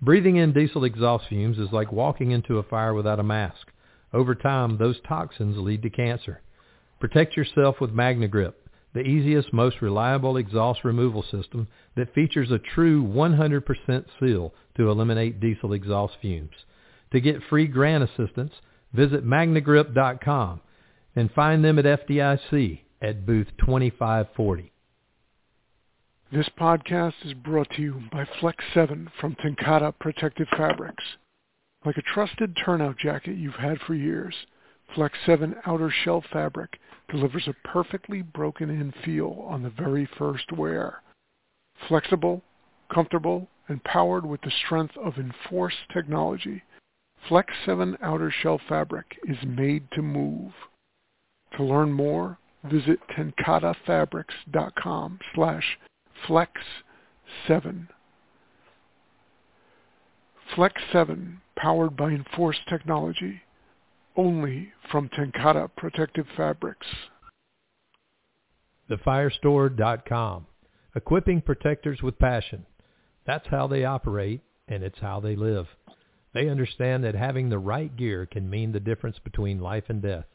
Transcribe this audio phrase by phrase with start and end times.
[0.00, 3.66] Breathing in diesel exhaust fumes is like walking into a fire without a mask.
[4.12, 6.40] Over time, those toxins lead to cancer.
[7.00, 8.54] Protect yourself with MagneGrip,
[8.94, 11.66] the easiest, most reliable exhaust removal system
[11.96, 16.54] that features a true 100% seal to eliminate diesel exhaust fumes.
[17.12, 18.52] To get free grant assistance,
[18.92, 20.60] visit magnegrip.com
[21.16, 24.72] and find them at FDIC at booth 2540.
[26.30, 31.02] This podcast is brought to you by Flex 7 from TenCate Protective Fabrics.
[31.86, 34.34] Like a trusted turnout jacket you've had for years,
[34.94, 36.78] Flex 7 outer shell fabric
[37.08, 41.00] delivers a perfectly broken-in feel on the very first wear.
[41.88, 42.42] Flexible,
[42.92, 46.62] comfortable, and powered with the strength of Enforce technology,
[47.26, 50.52] Flex 7 outer shell fabric is made to move.
[51.56, 55.78] To learn more, visit tencatefabrics.com slash
[56.26, 56.52] Flex
[57.46, 57.88] 7.
[60.54, 63.42] Flex 7, powered by Enforce technology,
[64.16, 66.86] only from TenCate Protective Fabrics.
[68.90, 70.46] TheFirestore.com,
[70.96, 72.64] equipping protectors with passion.
[73.26, 75.66] That's how they operate, and it's how they live.
[76.32, 80.26] They understand that having the right gear can mean the difference between life and death.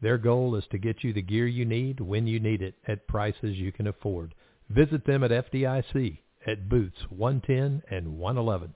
[0.00, 3.08] Their goal is to get you the gear you need when you need it at
[3.08, 4.34] prices you can afford.
[4.70, 8.74] Visit them at FDIC at booths 110 and 111.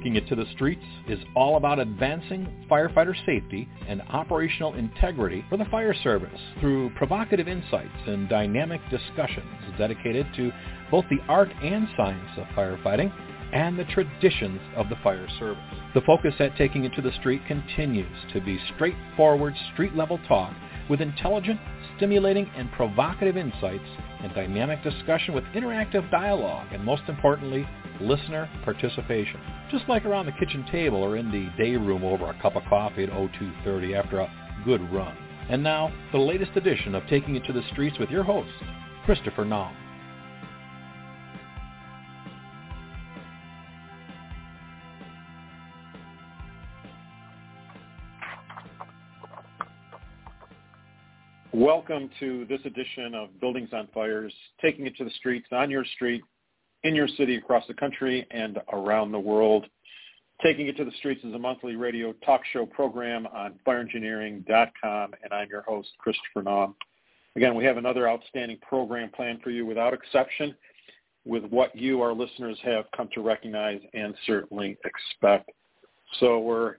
[0.00, 5.58] Taking it to the streets is all about advancing firefighter safety and operational integrity for
[5.58, 9.44] the fire service through provocative insights and dynamic discussions
[9.76, 10.52] dedicated to
[10.90, 13.12] both the art and science of firefighting
[13.52, 15.62] and the traditions of the fire service.
[15.92, 20.54] The focus at Taking It to the Street continues to be straightforward street-level talk
[20.90, 21.58] with intelligent,
[21.96, 23.84] stimulating, and provocative insights
[24.22, 27.66] and dynamic discussion with interactive dialogue and most importantly,
[28.00, 29.40] listener participation.
[29.70, 32.64] Just like around the kitchen table or in the day room over a cup of
[32.68, 34.30] coffee at 0230 after a
[34.64, 35.16] good run.
[35.48, 38.50] And now, the latest edition of Taking It to the Streets with your host,
[39.06, 39.72] Christopher Naum.
[51.72, 55.84] Welcome to this edition of Buildings on Fires, taking it to the streets, on your
[55.84, 56.20] street,
[56.82, 59.66] in your city, across the country, and around the world.
[60.42, 65.32] Taking It to the Streets is a monthly radio talk show program on fireengineering.com, and
[65.32, 66.74] I'm your host, Christopher Naum.
[67.36, 70.56] Again, we have another outstanding program planned for you without exception
[71.24, 75.52] with what you, our listeners, have come to recognize and certainly expect.
[76.18, 76.78] So we're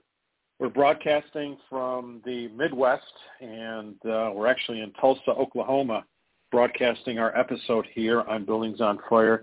[0.62, 3.02] we're broadcasting from the Midwest,
[3.40, 6.04] and uh, we're actually in Tulsa, Oklahoma,
[6.52, 9.42] broadcasting our episode here on Buildings on Fire.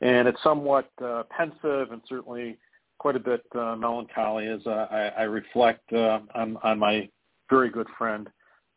[0.00, 2.58] And it's somewhat uh, pensive and certainly
[2.98, 7.08] quite a bit uh, melancholy as uh, I, I reflect uh, on, on my
[7.48, 8.28] very good friend,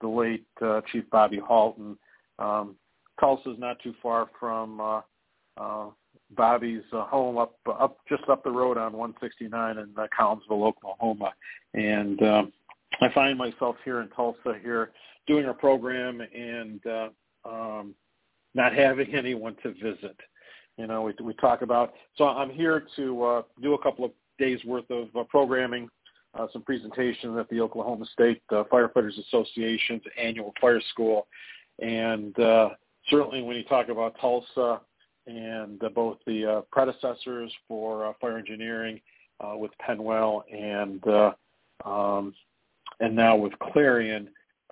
[0.02, 1.98] the late uh, Chief Bobby Halton.
[2.38, 2.76] Um,
[3.20, 4.80] Tulsa is not too far from
[6.36, 11.34] Bobby's uh, home up up just up the road on 169 in uh, Collinsville, Oklahoma,
[11.74, 12.54] and um,
[13.02, 14.92] I find myself here in Tulsa here
[15.28, 17.10] doing a program and uh,
[17.46, 17.96] um,
[18.54, 20.18] not having anyone to visit.
[20.78, 24.12] You know, we we talk about so I'm here to uh, do a couple of
[24.38, 25.90] days worth of uh, programming,
[26.34, 31.28] uh, some presentations at the Oklahoma State uh, Firefighters Association's annual fire school,
[31.80, 32.70] and uh,
[33.10, 34.80] certainly when you talk about Tulsa
[35.30, 39.00] and uh, both the uh, predecessors for uh, fire engineering
[39.40, 41.04] uh, with PennWell and
[41.86, 42.34] um,
[43.00, 44.30] and now with Clarion.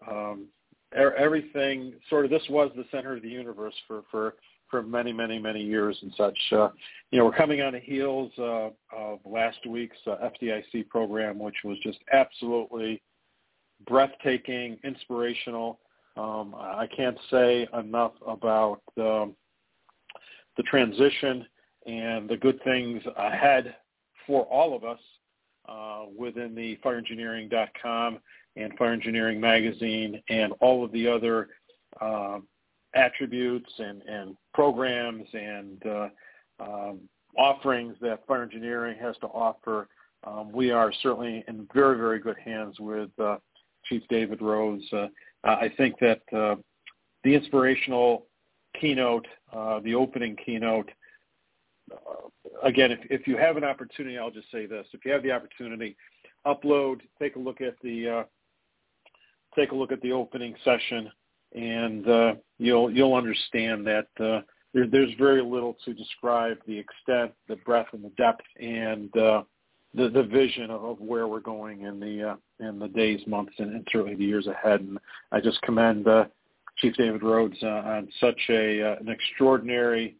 [0.09, 0.47] Um,
[0.95, 4.35] everything sort of this was the center of the universe for for
[4.69, 6.37] for many many many years and such.
[6.51, 6.69] Uh,
[7.11, 11.57] you know, we're coming on the heels uh, of last week's uh, FDIC program, which
[11.63, 13.01] was just absolutely
[13.85, 15.79] breathtaking, inspirational.
[16.17, 19.35] Um, I can't say enough about um,
[20.57, 21.45] the transition
[21.85, 23.75] and the good things ahead
[24.25, 24.99] for all of us
[25.69, 28.19] uh, within the fireengineering.com
[28.55, 31.49] and Fire Engineering Magazine and all of the other
[32.01, 32.39] uh,
[32.95, 36.09] attributes and, and programs and uh,
[36.59, 36.99] um,
[37.37, 39.87] offerings that fire engineering has to offer.
[40.25, 43.37] Um, we are certainly in very, very good hands with uh,
[43.85, 44.83] Chief David Rhodes.
[44.91, 45.07] Uh,
[45.43, 46.55] I think that uh,
[47.23, 48.25] the inspirational
[48.81, 50.89] keynote, uh, the opening keynote,
[51.91, 51.95] uh,
[52.63, 55.31] again, if, if you have an opportunity, I'll just say this: if you have the
[55.31, 55.95] opportunity,
[56.45, 58.23] upload, take a look at the uh,
[59.55, 61.11] take a look at the opening session,
[61.53, 64.41] and uh, you'll you'll understand that uh,
[64.73, 69.43] there, there's very little to describe the extent, the breadth, and the depth, and uh,
[69.93, 72.35] the the vision of, of where we're going in the uh,
[72.65, 74.81] in the days, months, and, and certainly the years ahead.
[74.81, 74.97] And
[75.31, 76.25] I just commend uh,
[76.77, 80.15] Chief David Rhodes uh, on such a uh, an extraordinary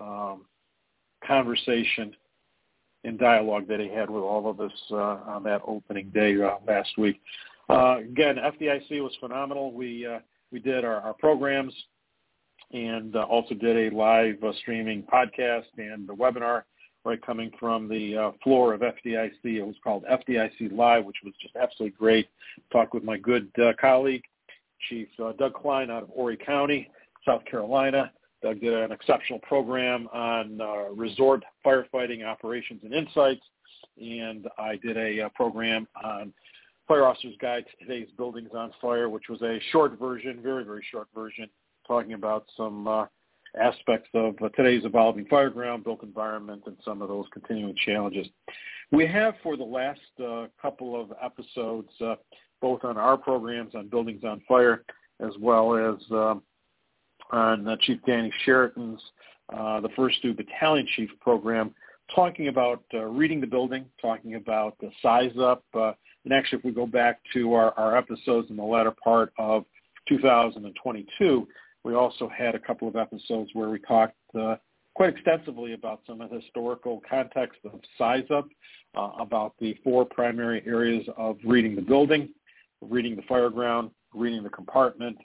[0.00, 0.44] um,
[1.26, 2.14] conversation
[3.04, 6.56] and dialogue that he had with all of us uh, on that opening day uh,
[6.66, 7.20] last week.
[7.68, 9.72] Uh, again, FDIC was phenomenal.
[9.72, 10.18] We uh,
[10.52, 11.74] we did our, our programs
[12.72, 16.62] and also did a live streaming podcast and a webinar
[17.06, 19.30] right coming from the uh, floor of FDIC.
[19.44, 22.28] It was called FDIC Live, which was just absolutely great.
[22.72, 24.24] Talked with my good uh, colleague,
[24.88, 26.90] Chief uh, Doug Cline out of Horry County,
[27.24, 28.10] South Carolina.
[28.42, 33.42] Doug did an exceptional program on uh, resort firefighting operations and insights,
[34.00, 36.32] and I did a, a uh, program on
[36.86, 40.84] Fire Officer's Guide to Today's Buildings on Fire, which was a short version, very, very
[40.90, 41.48] short version,
[41.86, 43.06] talking about some uh,
[43.60, 48.26] aspects of uh, today's evolving fireground, built environment, and some of those continuing challenges.
[48.92, 52.14] We have for the last uh, couple of episodes, uh,
[52.60, 54.84] both on our programs on Buildings on Fire,
[55.20, 56.42] as well as um,
[57.30, 59.00] on uh, Chief Danny Sheraton's
[59.54, 61.74] uh, the First Two Battalion Chief program,
[62.14, 65.64] talking about uh, reading the building, talking about the size up.
[65.74, 65.92] Uh,
[66.24, 69.64] and actually, if we go back to our, our episodes in the latter part of
[70.08, 71.46] 2022,
[71.84, 74.56] we also had a couple of episodes where we talked uh,
[74.94, 78.48] quite extensively about some of the historical context of size up,
[78.96, 82.28] uh, about the four primary areas of reading the building,
[82.80, 85.16] reading the fireground, reading the compartment,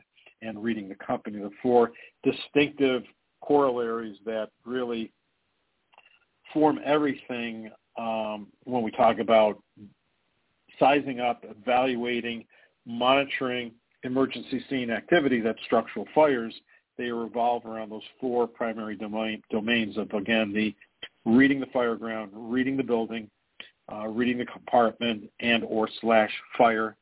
[0.42, 1.92] and reading the company, the four
[2.24, 3.04] distinctive
[3.42, 5.12] corollaries that really
[6.54, 9.62] form everything um, when we talk about
[10.80, 12.46] sizing up, evaluating,
[12.86, 13.72] monitoring
[14.04, 16.54] emergency scene activity, that's structural fires,
[16.98, 20.74] they revolve around those four primary domain, domains of, again, the
[21.26, 23.30] reading the fireground, reading the building,
[23.92, 26.96] uh, reading the compartment and or slash fire,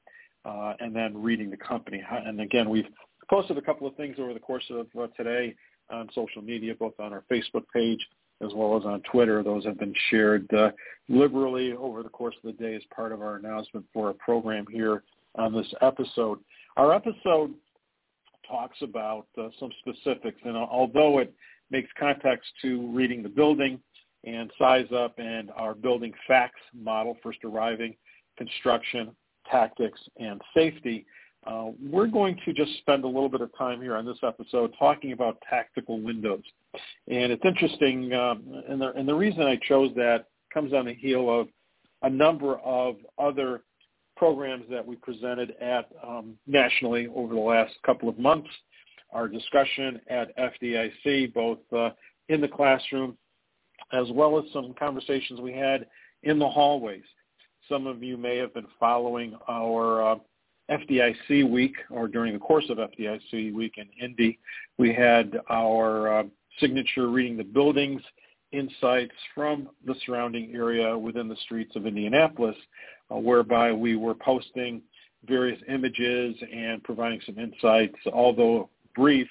[0.45, 2.01] uh, and then reading the company.
[2.09, 2.87] And again, we've
[3.29, 5.55] posted a couple of things over the course of uh, today
[5.89, 8.05] on social media, both on our Facebook page
[8.41, 9.43] as well as on Twitter.
[9.43, 10.71] Those have been shared uh,
[11.09, 14.65] liberally over the course of the day as part of our announcement for a program
[14.71, 15.03] here
[15.35, 16.39] on this episode.
[16.77, 17.53] Our episode
[18.47, 21.33] talks about uh, some specifics, and although it
[21.69, 23.79] makes context to reading the building
[24.23, 27.95] and size up and our building facts model, first arriving,
[28.37, 29.11] construction,
[29.49, 31.05] tactics, and safety,
[31.47, 34.73] uh, we're going to just spend a little bit of time here on this episode
[34.77, 36.43] talking about tactical windows.
[37.07, 40.93] And it's interesting, um, and, the, and the reason I chose that comes on the
[40.93, 41.47] heel of
[42.01, 43.61] a number of other
[44.17, 48.49] programs that we presented at um, nationally over the last couple of months.
[49.11, 51.91] Our discussion at FDIC, both uh,
[52.27, 53.17] in the classroom
[53.91, 55.87] as well as some conversations we had
[56.23, 57.03] in the hallways.
[57.69, 60.15] Some of you may have been following our uh,
[60.71, 64.39] FDIC week or during the course of FDIC week in Indy.
[64.79, 66.23] We had our uh,
[66.59, 68.01] signature reading the buildings
[68.51, 72.55] insights from the surrounding area within the streets of Indianapolis,
[73.11, 74.81] uh, whereby we were posting
[75.27, 79.27] various images and providing some insights, although brief,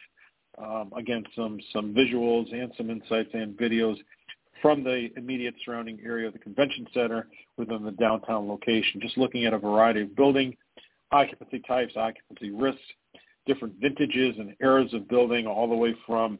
[0.59, 3.97] um, again, some, some visuals and some insights and videos
[4.61, 9.45] from the immediate surrounding area of the convention center within the downtown location, just looking
[9.45, 10.57] at a variety of building
[11.11, 12.81] occupancy types, occupancy risks,
[13.47, 16.38] different vintages and eras of building all the way from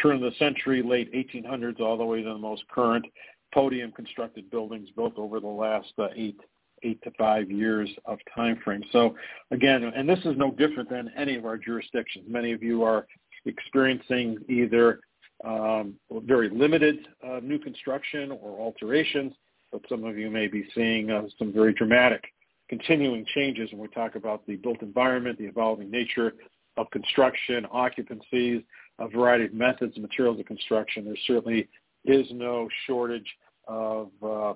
[0.00, 3.04] turn of the century, late 1800s, all the way to the most current
[3.52, 6.38] podium constructed buildings built over the last uh, eight
[6.84, 8.84] eight to five years of time frame.
[8.92, 9.16] So
[9.50, 12.26] again, and this is no different than any of our jurisdictions.
[12.28, 13.06] Many of you are
[13.46, 15.00] experiencing either
[15.44, 19.32] um, very limited uh, new construction or alterations,
[19.70, 22.24] but some of you may be seeing uh, some very dramatic
[22.68, 26.34] continuing changes when we talk about the built environment, the evolving nature
[26.76, 28.62] of construction, occupancies,
[28.98, 31.04] a variety of methods and materials of construction.
[31.04, 31.68] There certainly
[32.04, 33.26] is no shortage
[33.66, 34.54] of, uh,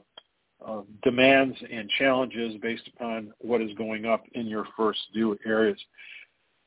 [0.60, 5.78] of demands and challenges based upon what is going up in your first due areas.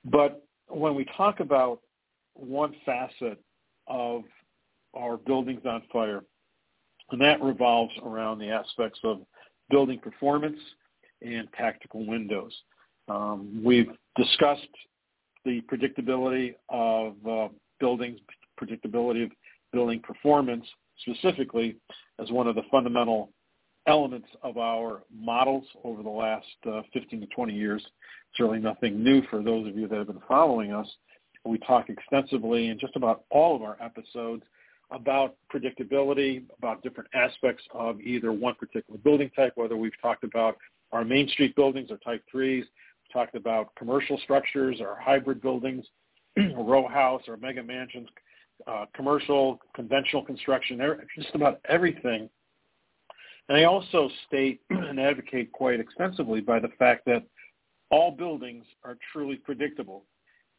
[0.03, 1.79] But when we talk about
[2.33, 3.39] one facet
[3.87, 4.23] of
[4.93, 6.23] our buildings on fire,
[7.11, 9.21] and that revolves around the aspects of
[9.69, 10.59] building performance
[11.21, 12.53] and tactical windows.
[13.07, 14.67] Um, we've discussed
[15.43, 17.47] the predictability of uh,
[17.79, 18.19] buildings,
[18.61, 19.31] predictability of
[19.71, 20.65] building performance,
[21.01, 21.75] specifically
[22.21, 23.29] as one of the fundamental
[23.87, 27.85] elements of our models over the last uh, 15 to 20 years.
[28.35, 30.87] Certainly nothing new for those of you that have been following us.
[31.45, 34.43] We talk extensively in just about all of our episodes
[34.91, 40.57] about predictability, about different aspects of either one particular building type, whether we've talked about
[40.91, 42.65] our Main Street buildings or type threes,
[43.11, 45.85] talked about commercial structures or hybrid buildings,
[46.57, 48.07] row house or mega mansions,
[48.67, 50.79] uh, commercial, conventional construction,
[51.15, 52.29] just about everything.
[53.49, 57.23] And I also state and advocate quite extensively by the fact that
[57.89, 60.03] all buildings are truly predictable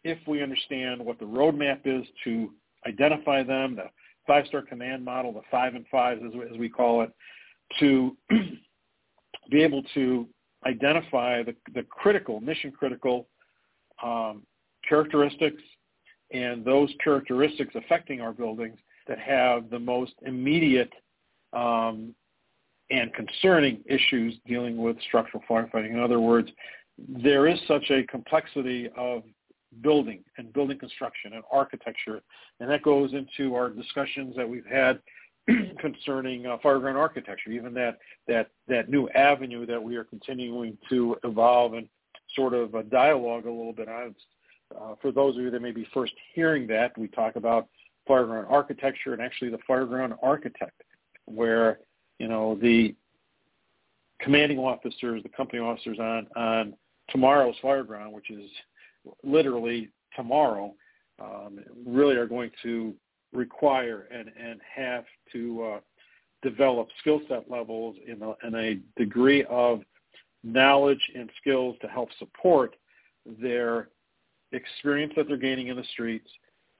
[0.07, 2.53] if we understand what the roadmap is to
[2.87, 3.91] identify them, the
[4.27, 7.11] five-star command model, the five and fives as, as we call it,
[7.81, 8.17] to
[9.51, 10.29] be able to
[10.65, 13.27] identify the, the critical, mission critical
[14.03, 14.43] um,
[14.89, 15.63] characteristics
[16.33, 20.93] and those characteristics affecting our buildings that have the most immediate
[21.53, 22.15] um,
[22.91, 25.91] and concerning issues dealing with structural firefighting.
[25.91, 26.49] In other words,
[27.09, 29.23] there is such a complexity of
[29.83, 32.23] building and building construction and architecture,
[32.61, 35.01] and that goes into our discussions that we've had
[35.79, 41.17] concerning uh, fireground architecture, even that, that, that new avenue that we are continuing to
[41.25, 41.89] evolve and
[42.35, 44.15] sort of a dialogue a little bit on.
[44.75, 47.69] Uh, for those of you that may be first hearing that, we talk about
[48.09, 50.83] fireground architecture and actually the fireground architect,
[51.27, 51.79] where
[52.19, 52.95] you know the
[54.21, 56.75] commanding officers, the company officers on on
[57.11, 58.51] tomorrow's fireground, which is
[59.23, 60.75] literally tomorrow,
[61.23, 62.95] um, really are going to
[63.33, 65.81] require and, and have to uh,
[66.43, 69.81] develop skill set levels in a, in a degree of
[70.45, 72.77] knowledge and skills to help support
[73.41, 73.89] their
[74.53, 76.29] experience that they're gaining in the streets,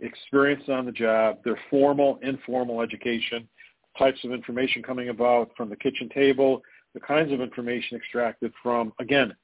[0.01, 3.49] experience on the job, their formal, informal education,
[3.99, 6.63] types of information coming about from the kitchen table,
[6.95, 9.35] the kinds of information extracted from, again,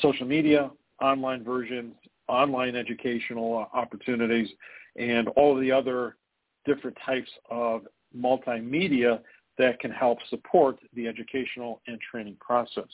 [0.00, 0.70] social media,
[1.02, 1.94] online versions,
[2.28, 4.48] online educational opportunities,
[4.96, 6.16] and all the other
[6.64, 7.82] different types of
[8.16, 9.20] multimedia
[9.58, 12.84] that can help support the educational and training process.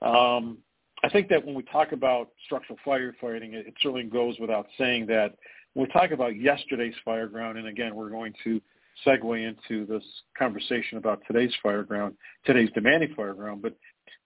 [0.00, 0.58] Um,
[1.04, 5.06] I think that when we talk about structural firefighting, it, it certainly goes without saying
[5.06, 5.34] that
[5.74, 8.60] when we talk about yesterday's fireground, and again, we're going to
[9.06, 10.04] segue into this
[10.38, 13.76] conversation about today's fireground, today's demanding fireground, but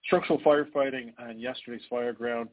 [0.07, 2.47] structural firefighting on yesterday's fireground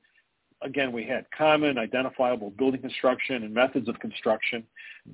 [0.64, 4.64] again, we had common identifiable building construction and methods of construction.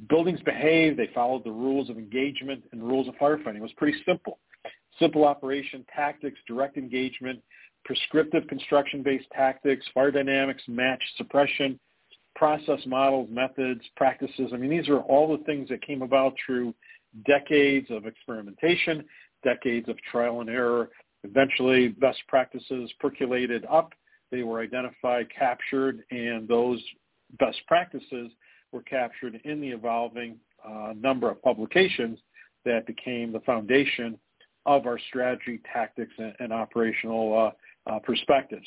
[0.08, 0.98] Buildings behaved.
[0.98, 3.56] They followed the rules of engagement and rules of firefighting.
[3.56, 4.38] It was pretty simple.
[4.98, 7.40] Simple operation tactics, direct engagement,
[7.84, 11.78] prescriptive construction-based tactics, fire dynamics, match suppression,
[12.36, 14.50] process models, methods, practices.
[14.52, 16.74] I mean, these are all the things that came about through
[17.26, 19.04] decades of experimentation,
[19.42, 20.90] decades of trial and error.
[21.24, 23.92] Eventually, best practices percolated up
[24.30, 26.80] they were identified, captured, and those
[27.38, 28.30] best practices
[28.72, 30.36] were captured in the evolving
[30.66, 32.18] uh, number of publications
[32.64, 34.18] that became the foundation
[34.66, 37.52] of our strategy, tactics, and, and operational
[37.88, 38.66] uh, uh, perspectives.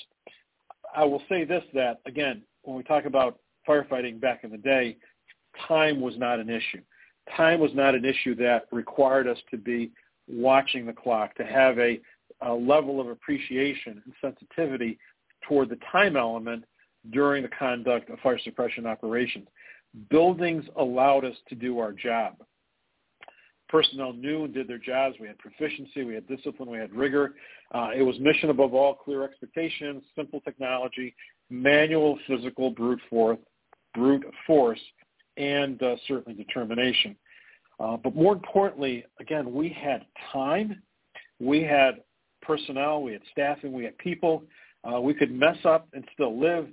[0.96, 4.98] I will say this, that again, when we talk about firefighting back in the day,
[5.68, 6.82] time was not an issue.
[7.38, 9.92] Time was not an issue that required us to be
[10.28, 12.00] watching the clock, to have a,
[12.44, 15.00] a level of appreciation and sensitivity
[15.48, 16.64] toward the time element
[17.12, 19.48] during the conduct of fire suppression operations.
[20.10, 22.36] Buildings allowed us to do our job.
[23.70, 25.16] Personnel knew and did their jobs.
[25.20, 27.34] We had proficiency, we had discipline, we had rigor.
[27.74, 31.16] Uh, it was mission above all, clear expectations, simple technology,
[31.50, 33.40] manual physical brute force,
[33.94, 34.80] brute force
[35.38, 37.16] and uh, certainly determination.
[37.80, 40.82] Uh, but more importantly, again, we had time,
[41.40, 41.96] we had
[42.44, 44.44] personnel, we had staffing, we had people
[44.84, 46.68] uh, we could mess up and still live.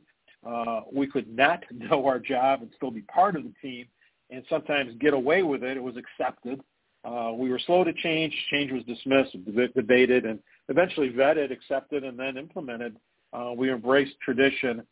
[0.47, 3.87] Uh, we could not know our job and still be part of the team
[4.31, 5.77] and sometimes get away with it.
[5.77, 6.61] It was accepted.
[7.05, 8.35] Uh, we were slow to change.
[8.51, 9.37] Change was dismissed,
[9.75, 12.97] debated, and eventually vetted, accepted, and then implemented.
[13.33, 14.83] Uh, we embraced tradition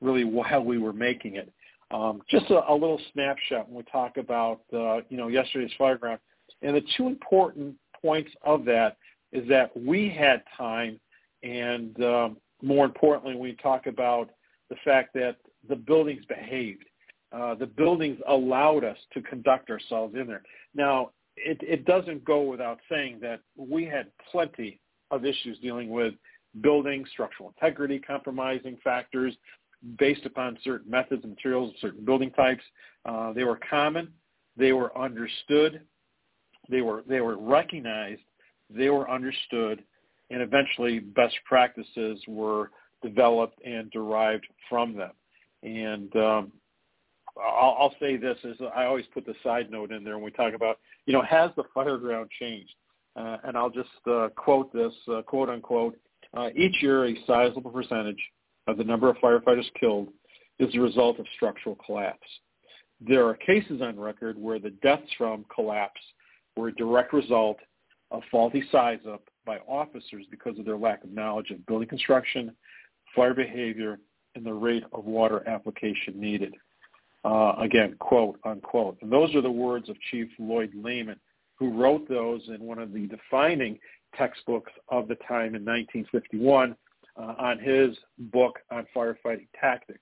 [0.00, 1.52] really while we were making it.
[1.92, 6.18] Um, just a, a, little snapshot when we talk about, uh, you know, yesterday's fireground.
[6.62, 8.96] And the two important points of that
[9.32, 11.00] is that we had time
[11.42, 14.30] and um, more importantly, we talk about
[14.70, 15.36] the fact that
[15.68, 16.84] the buildings behaved.
[17.32, 20.42] Uh, the buildings allowed us to conduct ourselves in there.
[20.74, 26.14] Now, it, it doesn't go without saying that we had plenty of issues dealing with
[26.60, 29.34] building, structural integrity, compromising factors
[29.98, 32.62] based upon certain methods and materials, certain building types.
[33.04, 34.08] Uh, they were common.
[34.56, 35.80] they were understood,
[36.68, 38.20] they were they were recognized,
[38.76, 39.82] they were understood,
[40.30, 42.70] and eventually best practices were
[43.02, 45.12] developed and derived from them.
[45.62, 46.52] And um,
[47.36, 50.30] I'll, I'll say this is I always put the side note in there when we
[50.30, 52.74] talk about you know has the fire ground changed?
[53.14, 55.98] Uh, and I'll just uh, quote this uh, quote unquote.
[56.34, 58.20] Uh, each year, a sizable percentage
[58.66, 60.08] of the number of firefighters killed
[60.58, 62.26] is the result of structural collapse.
[63.00, 66.00] There are cases on record where the deaths from collapse
[66.56, 67.58] were a direct result
[68.12, 72.54] of faulty size up by officers because of their lack of knowledge of building construction,
[73.14, 73.98] fire behavior,
[74.34, 76.54] and the rate of water application needed.
[77.24, 78.98] Uh, again, quote, unquote.
[79.02, 81.18] And those are the words of Chief Lloyd Layman,
[81.56, 83.78] who wrote those in one of the defining
[84.16, 86.76] textbooks of the time in 1951
[87.16, 87.96] uh, on his
[88.32, 90.00] book on firefighting tactics.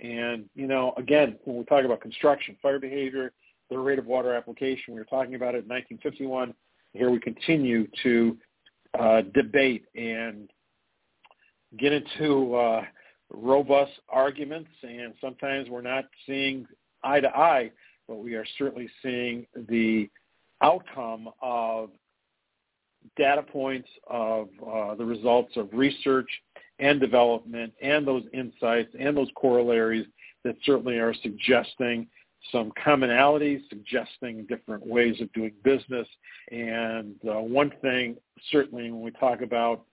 [0.00, 3.32] And, you know, again, when we talk about construction, fire behavior,
[3.70, 6.54] the rate of water application, we were talking about it in 1951.
[6.92, 8.36] Here we continue to
[8.98, 10.50] uh, debate and
[11.78, 12.82] get into uh,
[13.32, 16.66] robust arguments, and sometimes we're not seeing
[17.04, 17.70] eye to eye,
[18.08, 20.08] but we are certainly seeing the
[20.62, 21.90] outcome of
[23.16, 26.28] data points of uh, the results of research
[26.80, 30.06] and development and those insights and those corollaries
[30.44, 32.06] that certainly are suggesting
[32.52, 36.08] some commonalities, suggesting different ways of doing business.
[36.50, 38.16] And uh, one thing,
[38.50, 39.84] certainly when we talk about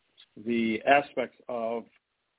[0.46, 1.84] the aspects of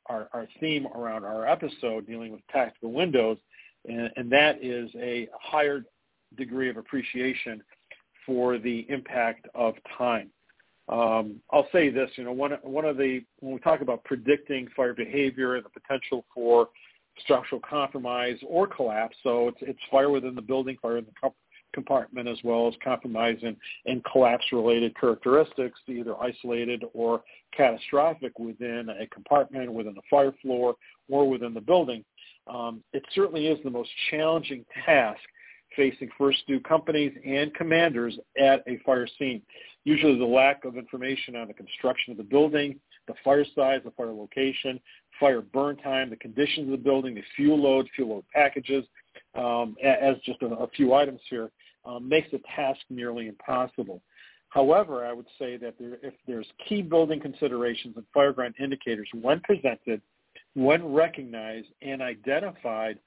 [0.07, 3.39] our, our theme around our episode dealing with tactical windows,
[3.87, 5.85] and, and that is a higher
[6.37, 7.63] degree of appreciation
[8.25, 10.31] for the impact of time.
[10.89, 14.69] Um, I'll say this, you know, one, one of the, when we talk about predicting
[14.75, 16.69] fire behavior and the potential for
[17.23, 21.31] structural compromise or collapse, so it's, it's fire within the building, fire in the
[21.73, 23.57] compartment as well as compromise and,
[23.87, 27.23] and collapse-related characteristics, either isolated or
[27.57, 30.75] catastrophic within a compartment, within the fire floor,
[31.11, 32.05] or within the building.
[32.47, 35.21] Um, it certainly is the most challenging task
[35.77, 39.43] facing first due companies and commanders at a fire scene.
[39.85, 43.91] Usually the lack of information on the construction of the building, the fire size, the
[43.93, 44.81] fire location,
[45.19, 48.85] fire burn time, the conditions of the building, the fuel load, fuel load packages,
[49.35, 51.51] um, as just a, few items here,
[51.85, 54.03] um, makes the task nearly impossible.
[54.51, 59.09] However, I would say that there, if there's key building considerations and fire ground indicators
[59.21, 60.01] when presented,
[60.55, 62.99] when recognized and identified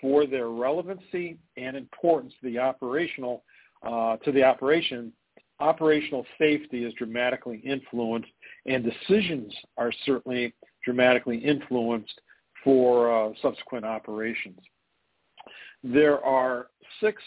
[0.00, 3.44] for their relevancy and importance to the operational
[3.84, 5.12] uh, to the operation,
[5.60, 8.30] operational safety is dramatically influenced,
[8.66, 10.52] and decisions are certainly
[10.88, 12.18] dramatically influenced
[12.64, 14.58] for uh, subsequent operations.
[15.84, 17.22] There are six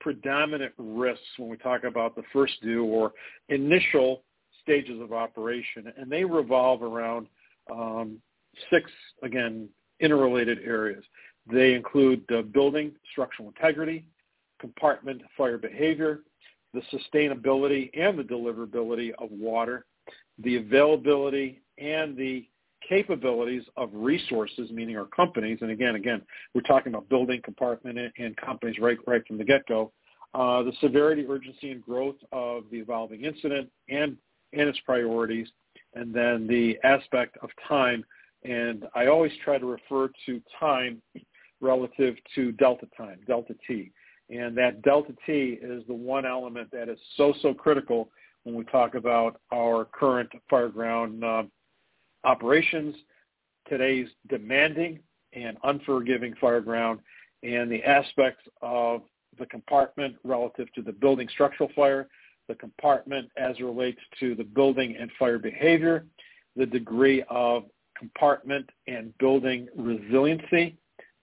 [0.00, 3.12] predominant risks when we talk about the first due or
[3.48, 4.24] initial
[4.60, 7.28] stages of operation, and they revolve around
[7.70, 8.18] um,
[8.70, 8.90] six,
[9.22, 9.68] again,
[10.00, 11.04] interrelated areas.
[11.48, 14.04] They include the building structural integrity,
[14.60, 16.22] compartment fire behavior,
[16.74, 19.86] the sustainability and the deliverability of water,
[20.42, 22.48] the availability and the
[22.88, 26.22] capabilities of resources, meaning our companies, and again, again,
[26.54, 29.92] we're talking about building, compartment, and companies right, right from the get-go.
[30.32, 34.16] Uh, the severity, urgency, and growth of the evolving incident and,
[34.52, 35.48] and its priorities,
[35.94, 38.04] and then the aspect of time.
[38.44, 41.02] And I always try to refer to time
[41.60, 43.90] relative to delta time, delta T.
[44.30, 48.08] And that delta T is the one element that is so, so critical
[48.44, 51.46] when we talk about our current fireground uh,
[52.24, 52.94] operations,
[53.68, 55.00] today's demanding
[55.32, 56.98] and unforgiving fireground,
[57.42, 59.02] and the aspects of
[59.38, 62.08] the compartment relative to the building structural fire,
[62.48, 66.04] the compartment as it relates to the building and fire behavior,
[66.56, 67.64] the degree of
[67.96, 70.76] compartment and building resiliency,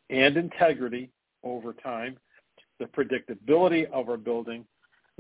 [0.10, 1.10] and integrity
[1.43, 2.17] over time,
[2.79, 4.65] the predictability of our building,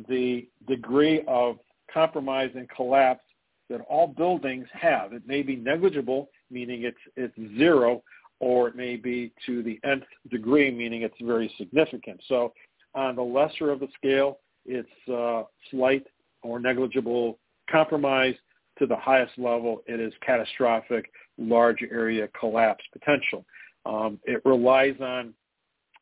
[0.07, 1.57] the degree of
[1.93, 3.23] compromise and collapse
[3.69, 5.13] that all buildings have.
[5.13, 8.03] It may be negligible, meaning it's, it's zero,
[8.39, 12.21] or it may be to the nth degree, meaning it's very significant.
[12.27, 12.53] So
[12.95, 16.05] on the lesser of the scale, it's uh, slight
[16.43, 18.35] or negligible compromise.
[18.79, 23.43] To the highest level, it is catastrophic, large area collapse potential.
[23.87, 25.33] Um, it relies on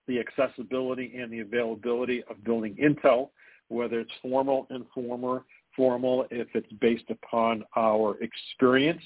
[0.08, 3.30] the accessibility and the availability of building intel,
[3.70, 5.42] whether it's formal, informal,
[5.76, 9.02] formal, if it's based upon our experience,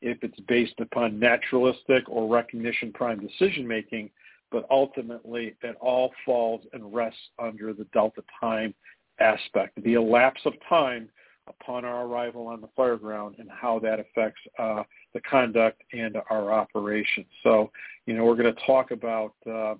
[0.00, 4.10] if it's based upon naturalistic or recognition prime decision making,
[4.50, 8.74] but ultimately it all falls and rests under the delta time
[9.20, 11.08] aspect, the elapse of time
[11.46, 14.82] upon our arrival on the fire ground and how that affects uh,
[15.12, 17.26] the conduct and our operations.
[17.42, 17.70] So,
[18.06, 19.74] you know, we're going to talk about uh,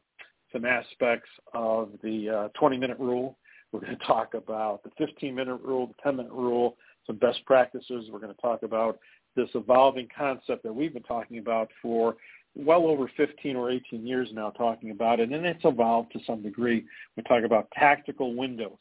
[0.53, 3.39] some aspects of the 20-minute uh, rule.
[3.75, 6.77] We're going to talk about the 15-minute rule, the 10-minute rule,
[7.09, 8.09] some best practices.
[8.09, 9.01] We're going to talk about
[9.35, 12.15] this evolving concept that we've been talking about for
[12.55, 16.41] well over 15 or 18 years now talking about it, and it's evolved to some
[16.41, 16.85] degree.
[17.17, 18.79] We talk about tactical windows,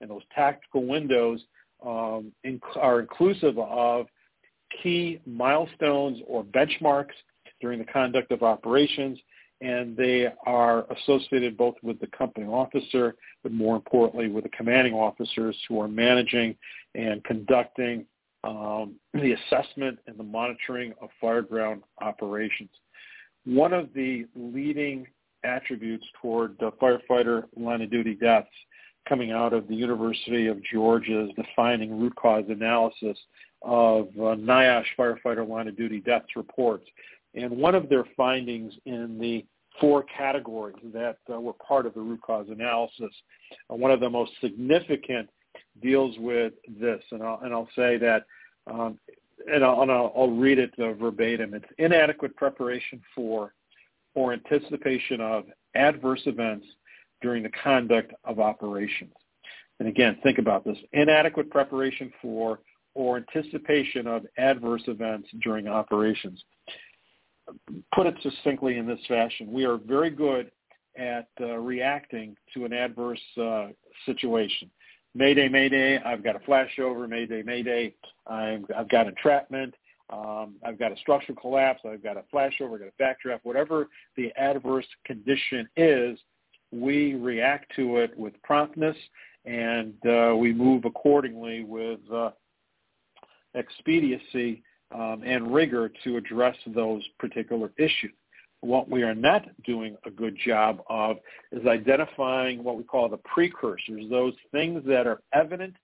[0.00, 1.40] and those tactical windows
[1.84, 4.06] um, inc- are inclusive of
[4.80, 7.16] key milestones or benchmarks
[7.60, 9.18] during the conduct of operations,
[9.60, 14.92] and they are associated both with the company officer, but more importantly with the commanding
[14.92, 16.54] officers who are managing
[16.94, 18.04] and conducting
[18.44, 22.70] um, the assessment and the monitoring of fireground operations.
[23.44, 25.06] One of the leading
[25.44, 28.48] attributes toward the firefighter line of duty deaths
[29.08, 33.16] coming out of the University of Georgia's defining root cause analysis
[33.62, 36.86] of uh, NIOSH firefighter line of duty deaths reports.
[37.36, 39.44] And one of their findings in the
[39.80, 43.12] four categories that uh, were part of the root cause analysis,
[43.70, 45.28] uh, one of the most significant
[45.82, 47.02] deals with this.
[47.10, 48.24] And I'll, and I'll say that,
[48.66, 48.98] um,
[49.52, 51.52] and, I'll, and I'll, I'll read it uh, verbatim.
[51.54, 53.52] It's inadequate preparation for
[54.14, 55.44] or anticipation of
[55.74, 56.66] adverse events
[57.20, 59.12] during the conduct of operations.
[59.78, 60.78] And again, think about this.
[60.94, 62.60] Inadequate preparation for
[62.94, 66.42] or anticipation of adverse events during operations.
[67.94, 70.50] Put it succinctly in this fashion, we are very good
[70.98, 73.68] at uh, reacting to an adverse uh,
[74.04, 74.70] situation.
[75.14, 77.08] Mayday, Mayday, I've got a flashover.
[77.08, 77.94] Mayday, Mayday,
[78.26, 79.74] i have got entrapment.
[80.10, 81.80] Um, I've got a structural collapse.
[81.88, 82.74] I've got a flashover.
[82.74, 83.40] I've got a backdraft.
[83.42, 86.18] Whatever the adverse condition is,
[86.70, 88.96] we react to it with promptness
[89.46, 92.30] and uh, we move accordingly with uh,
[93.54, 94.62] expediency
[94.94, 98.12] um, and rigor to address those particular issues.
[98.60, 101.18] What we are not doing a good job of
[101.52, 105.74] is identifying what we call the precursors, those things that are evident,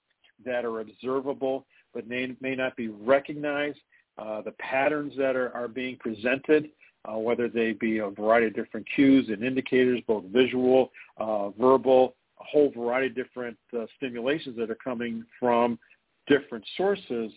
[0.44, 3.78] that are observable, but may, may not be recognized,
[4.18, 6.70] uh, the patterns that are, are being presented,
[7.04, 12.14] uh, whether they be a variety of different cues and indicators, both visual, uh, verbal,
[12.40, 15.78] a whole variety of different uh, stimulations that are coming from
[16.26, 17.32] different sources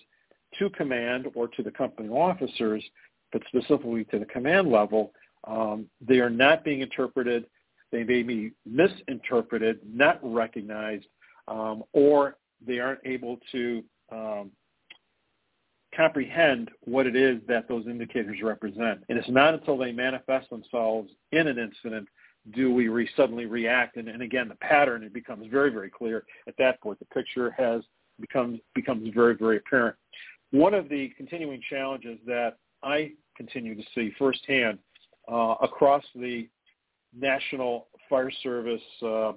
[0.59, 2.83] to command or to the company officers,
[3.31, 5.13] but specifically to the command level,
[5.45, 7.45] um, they are not being interpreted.
[7.91, 11.05] They may be misinterpreted, not recognized,
[11.47, 14.51] um, or they aren't able to um,
[15.95, 19.03] comprehend what it is that those indicators represent.
[19.09, 22.07] And it's not until they manifest themselves in an incident
[22.53, 23.97] do we re- suddenly react.
[23.97, 26.99] And, and again, the pattern, it becomes very, very clear at that point.
[26.99, 27.81] The picture has
[28.19, 29.95] becomes, becomes very, very apparent.
[30.55, 34.79] One of the continuing challenges that I continue to see firsthand
[35.29, 36.47] uh, across the
[37.13, 39.33] national fire service uh,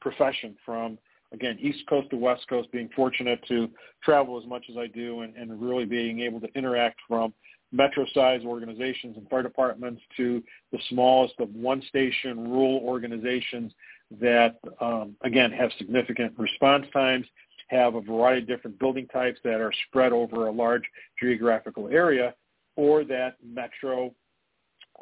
[0.00, 0.98] profession from
[1.32, 3.70] again, East Coast to West Coast, being fortunate to
[4.02, 7.32] travel as much as I do and, and really being able to interact from
[7.70, 13.72] metro-sized organizations and fire departments to the smallest of one-station rural organizations
[14.20, 17.26] that, um, again, have significant response times,
[17.68, 20.84] have a variety of different building types that are spread over a large
[21.20, 22.34] geographical area,
[22.76, 24.14] or that metro,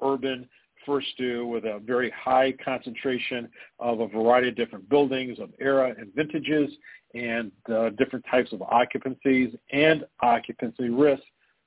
[0.02, 0.48] urban,
[0.86, 3.48] first due with a very high concentration
[3.78, 6.70] of a variety of different buildings of era and vintages
[7.14, 11.24] and uh, different types of occupancies and occupancy risks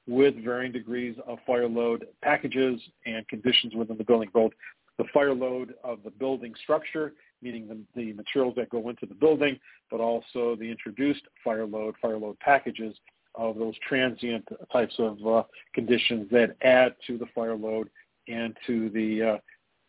[0.08, 4.52] with varying degrees of fire load packages and conditions within the building, both
[4.98, 9.16] the fire load of the building structure, meaning the, the materials that go into the
[9.16, 9.60] building,
[9.92, 12.96] but also the introduced fire load, fire load packages
[13.36, 17.90] of those transient types of uh, conditions that add to the fire load
[18.28, 19.38] and to the uh,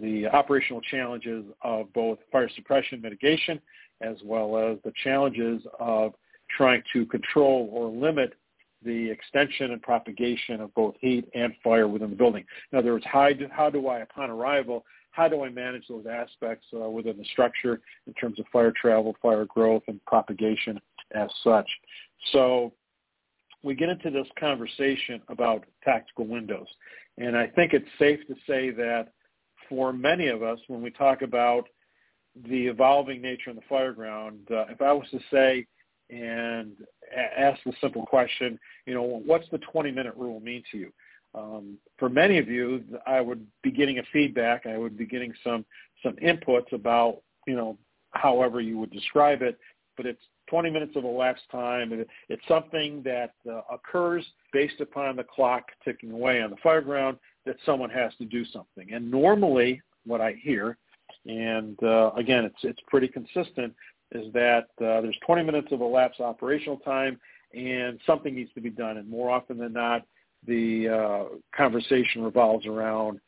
[0.01, 3.61] the operational challenges of both fire suppression mitigation
[4.01, 6.15] as well as the challenges of
[6.57, 8.35] trying to control or limit
[8.85, 12.45] the extension and propagation of both heat and fire within the building.
[12.73, 14.85] In other words, how do, how do I, upon arrival,
[15.19, 19.17] how do I manage those aspects uh, within the structure in terms of fire travel,
[19.21, 20.81] fire growth, and propagation
[21.13, 21.69] as such?
[22.33, 22.73] So
[23.65, 26.69] we get into this conversation about tactical windows.
[27.19, 29.09] And I think it's safe to say that
[29.69, 31.65] for many of us, when we talk about
[32.49, 35.67] the evolving nature in the fireground, uh, if I was to say
[36.11, 36.77] and
[37.37, 40.93] ask the simple question, you know, what's the 20-minute rule mean to you?
[41.39, 44.67] Um, for many of you, I would be getting a feedback.
[44.67, 45.65] I would be getting some
[46.03, 47.79] some inputs about you know
[48.13, 49.59] however you would describe it,
[49.97, 52.05] but it's 20 minutes of elapsed time.
[52.29, 57.57] It's something that uh, occurs based upon the clock ticking away on the fireground that
[57.67, 58.93] someone has to do something.
[58.93, 60.79] And normally, what I hear,
[61.27, 63.75] and uh, again, it's it's pretty consistent,
[64.13, 67.21] is that uh, there's 20 minutes of elapsed operational time,
[67.55, 68.97] and something needs to be done.
[68.97, 70.07] And more often than not,
[70.47, 71.25] the uh,
[71.55, 73.21] conversation revolves around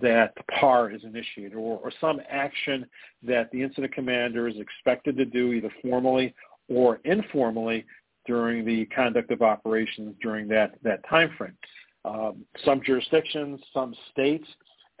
[0.00, 2.86] that the PAR is initiated or, or some action
[3.22, 6.34] that the incident commander is expected to do either formally
[6.68, 7.84] or informally
[8.26, 11.56] during the conduct of operations during that, that time frame.
[12.04, 14.46] Um, some jurisdictions, some states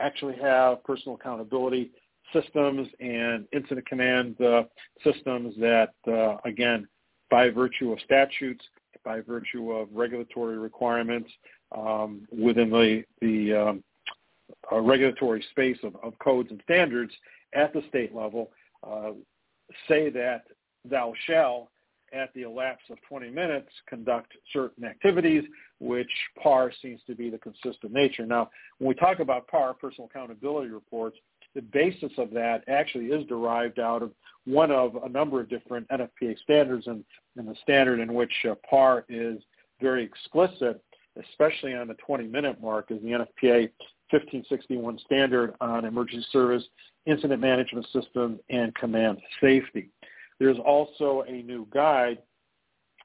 [0.00, 1.90] actually have personal accountability
[2.32, 4.64] systems and incident command uh,
[5.04, 6.88] systems that, uh, again,
[7.30, 8.64] by virtue of statutes,
[9.04, 11.30] by virtue of regulatory requirements
[11.76, 13.84] um, within the, the um,
[14.72, 17.12] uh, regulatory space of, of, codes and standards
[17.54, 18.50] at the state level,
[18.86, 19.10] uh,
[19.88, 20.44] say that
[20.88, 21.70] thou shall,
[22.12, 25.42] at the elapse of 20 minutes, conduct certain activities,
[25.80, 26.10] which
[26.42, 28.24] PAR seems to be the consistent nature.
[28.24, 31.16] Now, when we talk about PAR, personal accountability reports,
[31.54, 34.12] the basis of that actually is derived out of
[34.46, 37.04] one of a number of different NFPA standards, and,
[37.36, 39.38] and the standard in which uh, PAR is
[39.80, 40.82] very explicit,
[41.18, 43.70] especially on the 20-minute mark, is the NFPA
[44.10, 46.64] 1561 standard on emergency service,
[47.06, 49.90] incident management system, and command safety.
[50.38, 52.18] There's also a new guide,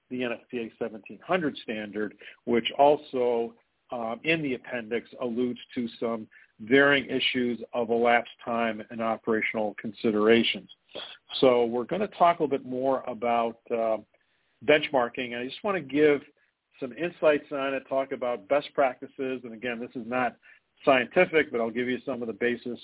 [0.09, 3.53] the NFPA 1700 standard, which also
[3.91, 6.27] um, in the appendix alludes to some
[6.61, 10.69] varying issues of elapsed time and operational considerations.
[11.39, 13.97] So we're going to talk a little bit more about uh,
[14.65, 15.39] benchmarking.
[15.39, 16.21] I just want to give
[16.79, 19.41] some insights on it, talk about best practices.
[19.43, 20.35] And again, this is not
[20.85, 22.79] scientific, but I'll give you some of the basis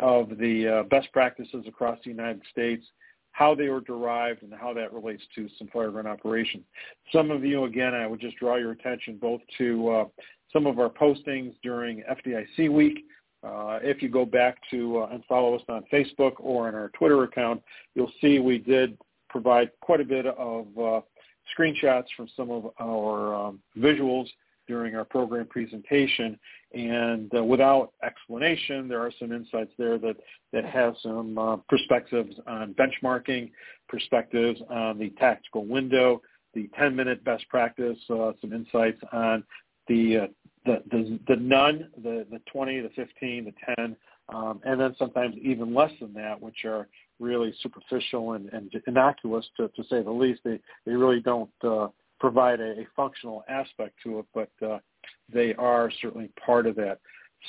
[0.00, 2.84] of the uh, best practices across the United States,
[3.32, 6.64] how they were derived, and how that relates to some fireground operations.
[7.12, 10.04] Some of you, again, I would just draw your attention both to uh,
[10.52, 13.04] some of our postings during FDIC week.
[13.44, 16.90] Uh, if you go back to uh, and follow us on Facebook or on our
[16.90, 17.60] Twitter account,
[17.94, 18.96] you'll see we did
[19.28, 21.00] provide quite a bit of uh,
[21.56, 24.28] screenshots from some of our um, visuals
[24.68, 26.38] during our program presentation.
[26.72, 30.16] And uh, without explanation, there are some insights there that,
[30.52, 33.50] that have some uh, perspectives on benchmarking,
[33.88, 36.22] perspectives on the tactical window,
[36.54, 39.42] the 10-minute best practice, uh, some insights on
[39.88, 40.28] the,
[40.64, 43.96] the, the, the none, the, the 20, the 15, the 10,
[44.32, 49.46] um, and then sometimes even less than that, which are really superficial and, and innocuous
[49.56, 50.40] to, to say the least.
[50.44, 51.88] They, they really don't uh,
[52.20, 54.78] provide a, a functional aspect to it, but uh,
[55.32, 57.00] they are certainly part of that.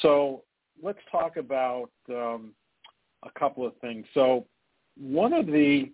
[0.02, 0.44] So
[0.82, 2.52] let's talk about um,
[3.24, 4.06] a couple of things.
[4.14, 4.46] So
[4.98, 5.92] one of the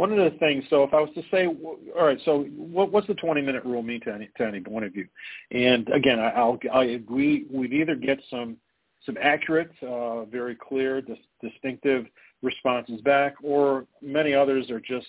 [0.00, 0.64] one of the things.
[0.70, 3.82] So if I was to say, all right, so what, what's the 20 minute rule
[3.82, 5.06] mean to any to any one of you?
[5.50, 7.44] And again, I, I'll I agree.
[7.50, 8.56] We'd either get some
[9.04, 12.06] some accurate, uh, very clear, dis- distinctive
[12.42, 15.06] responses back, or many others are just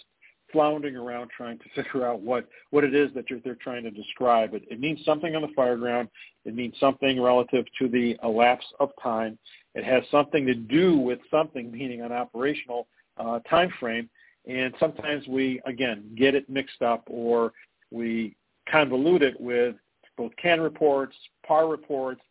[0.51, 4.53] floundering around trying to figure out what, what it is that they're trying to describe.
[4.53, 6.09] It, it means something on the fireground.
[6.43, 9.37] It means something relative to the elapse of time.
[9.73, 14.09] It has something to do with something, meaning an operational uh, time frame.
[14.47, 17.53] And sometimes we, again, get it mixed up or
[17.91, 18.35] we
[18.71, 19.75] convolute it with
[20.17, 22.21] both CAN reports, PAR reports,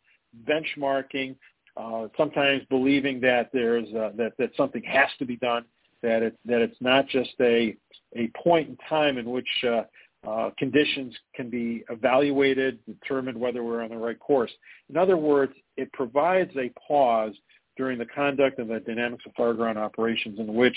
[0.48, 1.36] benchmarking,
[1.76, 5.64] uh, sometimes believing that there's uh, that, that something has to be done
[6.02, 7.76] that it that it's not just a
[8.16, 9.82] a point in time in which uh,
[10.28, 14.50] uh, conditions can be evaluated, determined whether we're on the right course.
[14.88, 17.34] In other words, it provides a pause
[17.76, 20.76] during the conduct of the dynamics of fireground operations in which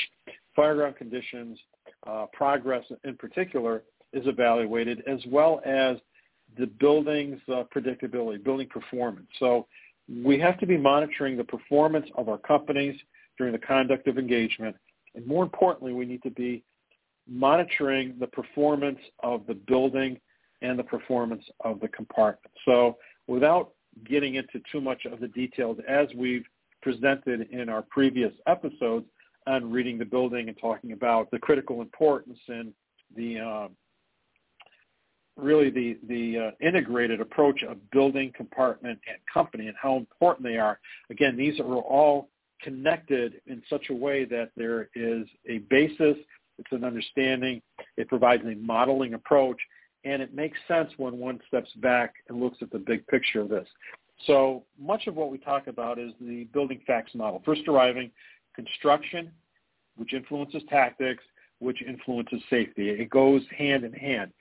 [0.57, 1.59] fireground conditions,
[2.07, 5.97] uh, progress in particular, is evaluated, as well as
[6.57, 9.27] the building's uh, predictability, building performance.
[9.39, 9.67] So
[10.23, 12.99] we have to be monitoring the performance of our companies
[13.37, 14.75] during the conduct of engagement
[15.15, 16.63] and more importantly, we need to be
[17.27, 20.19] monitoring the performance of the building
[20.61, 22.53] and the performance of the compartment.
[22.65, 23.71] So without
[24.05, 26.45] getting into too much of the details as we've
[26.81, 29.05] presented in our previous episodes
[29.47, 32.73] on reading the building and talking about the critical importance and
[33.15, 33.67] the uh,
[35.38, 40.58] really the the uh, integrated approach of building, compartment, and company and how important they
[40.58, 40.79] are.
[41.10, 42.29] Again, these are all
[42.62, 46.17] connected in such a way that there is a basis,
[46.58, 47.62] it's an understanding,
[47.97, 49.58] it provides a modeling approach,
[50.06, 53.49] and it makes sense when one steps back and looks at the big picture of
[53.49, 53.67] this.
[54.27, 57.41] So much of what we talk about is the building facts model.
[57.45, 58.12] First arriving,
[58.55, 59.31] construction,
[59.95, 61.23] which influences tactics,
[61.59, 62.89] which influences safety.
[62.89, 64.31] It goes hand in hand.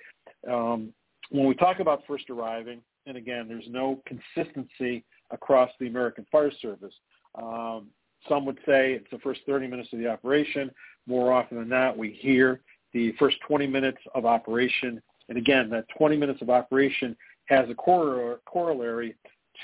[0.49, 0.93] Um,
[1.31, 6.53] when we talk about first arriving, and again, there's no consistency across the American Fire
[6.61, 6.95] Service.
[7.41, 7.89] Um,
[8.29, 10.71] some would say it's the first 30 minutes of the operation.
[11.07, 12.61] More often than not, we hear
[12.93, 15.03] the first 20 minutes of operation.
[15.29, 19.17] And again, that 20 minutes of operation has a corollary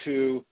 [0.05, 0.45] to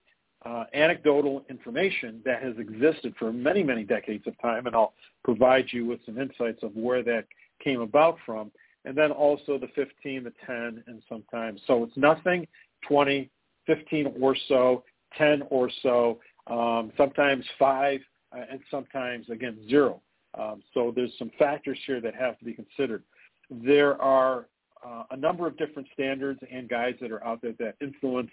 [0.47, 5.65] uh, anecdotal information that has existed for many, many decades of time, and I'll provide
[5.71, 7.25] you with some insights of where that
[7.61, 8.51] came about from.
[8.85, 11.59] And then also the 15, the 10, and sometimes.
[11.67, 12.47] So it's nothing
[12.87, 13.29] 20,
[13.65, 14.85] 15 or so,
[15.17, 17.99] 10 or so, um, sometimes 5,
[18.31, 20.01] uh, and sometimes, again, 0.
[20.39, 23.03] Um, so there's some factors here that have to be considered.
[23.49, 24.47] There are
[24.85, 28.31] uh, a number of different standards and guides that are out there that influence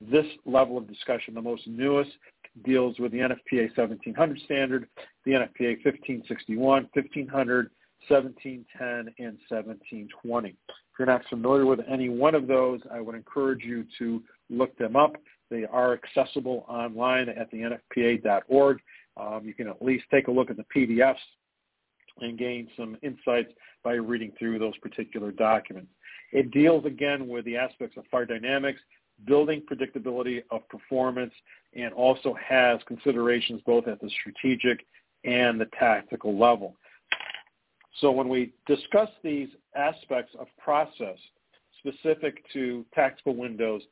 [0.00, 1.34] this level of discussion.
[1.34, 2.10] The most newest
[2.64, 4.88] deals with the NFPA 1700 standard,
[5.24, 7.70] the NFPA 1561, 1500,
[8.08, 10.48] 1710, and 1720.
[10.48, 10.54] If
[10.98, 14.96] you're not familiar with any one of those, I would encourage you to look them
[14.96, 15.16] up.
[15.50, 18.78] They are accessible online at the NFPA.org.
[19.16, 21.16] Um, you can at least take a look at the PDFs
[22.20, 23.52] and gain some insights
[23.84, 25.90] by reading through those particular documents.
[26.32, 28.80] It deals again with the aspects of fire dynamics,
[29.24, 31.32] building predictability of performance,
[31.74, 34.86] and also has considerations both at the strategic
[35.24, 36.76] and the tactical level.
[38.00, 41.16] So when we discuss these aspects of process
[41.78, 43.82] specific to tactical windows,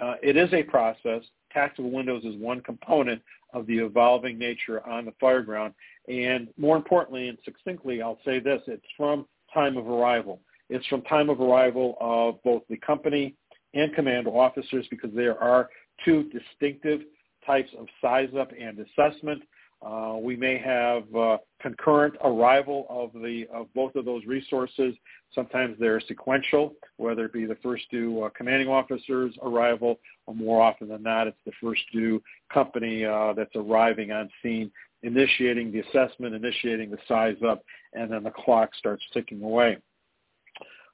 [0.00, 1.22] uh, it is a process.
[1.52, 3.20] Tactical windows is one component
[3.54, 5.72] of the evolving nature on the fireground.
[6.08, 10.40] And more importantly and succinctly, I'll say this, it's from time of arrival.
[10.68, 13.34] It's from time of arrival of both the company
[13.74, 15.68] and command officers because there are
[16.04, 17.00] two distinctive
[17.46, 19.42] types of size up and assessment.
[19.80, 24.94] Uh, we may have uh, concurrent arrival of the of both of those resources.
[25.32, 30.60] Sometimes they're sequential, whether it be the first due uh, commanding officer's arrival, or more
[30.62, 32.20] often than not, it's the first due
[32.52, 34.68] company uh, that's arriving on scene,
[35.04, 39.78] initiating the assessment, initiating the size up, and then the clock starts ticking away.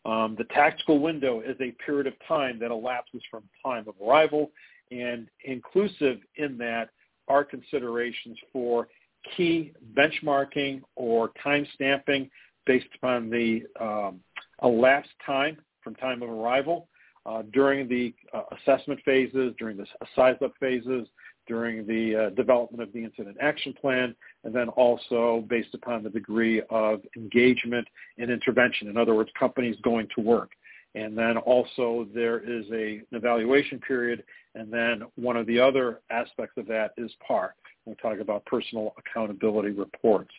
[0.05, 4.51] Um, the tactical window is a period of time that elapses from time of arrival,
[4.91, 6.91] and inclusive in that
[7.29, 8.89] are considerations for
[9.37, 12.31] key benchmarking or time stamping
[12.67, 14.21] based upon the um,
[14.63, 16.89] elapsed time from time of arrival
[17.27, 21.09] uh, during the uh, assessment phases, during the size-up phases,
[21.47, 26.11] during the uh, development of the incident action plan, and then also based upon the
[26.11, 27.87] degree of engagement
[28.19, 28.89] and intervention.
[28.89, 30.51] In other words, companies going to work.
[30.95, 34.23] And then also there is a, an evaluation period,
[34.55, 37.55] and then one of the other aspects of that is PAR.
[37.85, 40.31] We talk about personal accountability reports.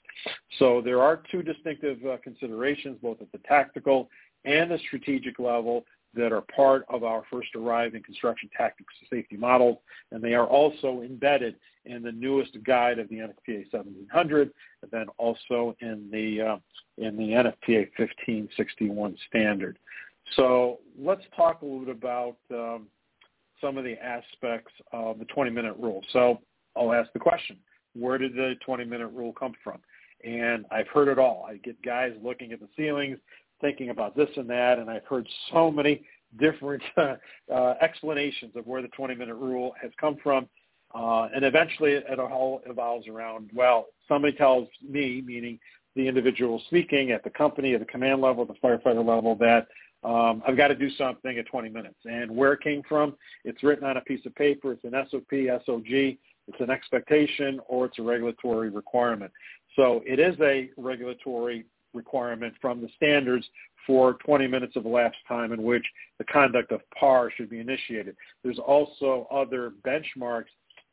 [0.57, 4.09] So there are two distinctive uh, considerations, both at the tactical
[4.45, 9.77] and the strategic level, that are part of our first arriving construction tactics safety models,
[10.11, 14.51] and they are also embedded in the newest guide of the NFPA 1700,
[14.81, 16.57] and then also in the uh,
[16.97, 19.77] in the NFPA 1561 standard.
[20.35, 22.87] So let's talk a little bit about um,
[23.61, 26.01] some of the aspects of the 20-minute rule.
[26.13, 26.39] So
[26.75, 27.57] I'll ask the question,
[27.93, 29.79] where did the 20-minute rule come from?
[30.23, 31.45] And I've heard it all.
[31.47, 33.19] I get guys looking at the ceilings,
[33.61, 36.03] thinking about this and that, and I've heard so many
[36.39, 37.15] different uh,
[37.53, 40.47] uh, explanations of where the 20-minute rule has come from.
[40.93, 45.59] Uh, and eventually it all evolves around, well, somebody tells me, meaning
[45.95, 49.67] the individual speaking at the company, at the command level, the firefighter level, that
[50.03, 51.95] um, I've got to do something at 20 minutes.
[52.05, 54.73] And where it came from, it's written on a piece of paper.
[54.73, 56.17] It's an SOP, SOG.
[56.47, 59.31] It's an expectation or it's a regulatory requirement.
[59.75, 63.45] So it is a regulatory requirement from the standards
[63.87, 65.85] for 20 minutes of elapsed time in which
[66.17, 68.15] the conduct of PAR should be initiated.
[68.43, 70.45] There's also other benchmarks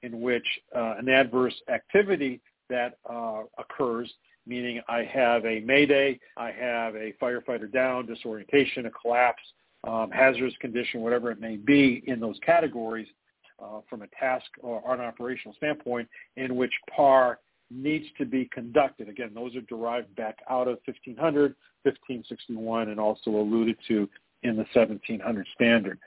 [0.03, 4.13] in which uh, an adverse activity that uh, occurs,
[4.47, 9.43] meaning I have a mayday, I have a firefighter down, disorientation, a collapse,
[9.85, 13.09] um, hazardous condition, whatever it may be in those categories
[13.63, 17.39] uh, from a task or an operational standpoint in which PAR
[17.75, 19.09] needs to be conducted.
[19.09, 24.09] Again, those are derived back out of 1500, 1561, and also alluded to
[24.43, 25.99] in the 1700 standard.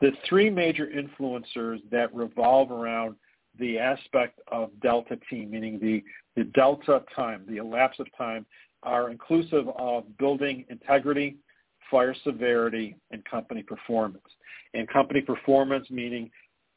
[0.00, 3.16] The three major influencers that revolve around
[3.58, 6.04] the aspect of delta T, meaning the,
[6.36, 8.46] the delta time, the elapse of time,
[8.84, 11.36] are inclusive of building integrity,
[11.90, 14.22] fire severity, and company performance.
[14.74, 16.30] And company performance meaning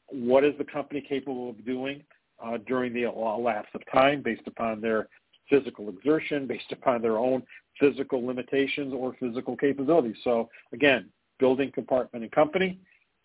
[0.08, 2.02] what is the company capable of doing
[2.44, 5.08] uh, during the lapse of time based upon their
[5.48, 7.42] physical exertion, based upon their own
[7.78, 10.16] physical limitations or physical capabilities.
[10.24, 12.78] So again, building compartment and company,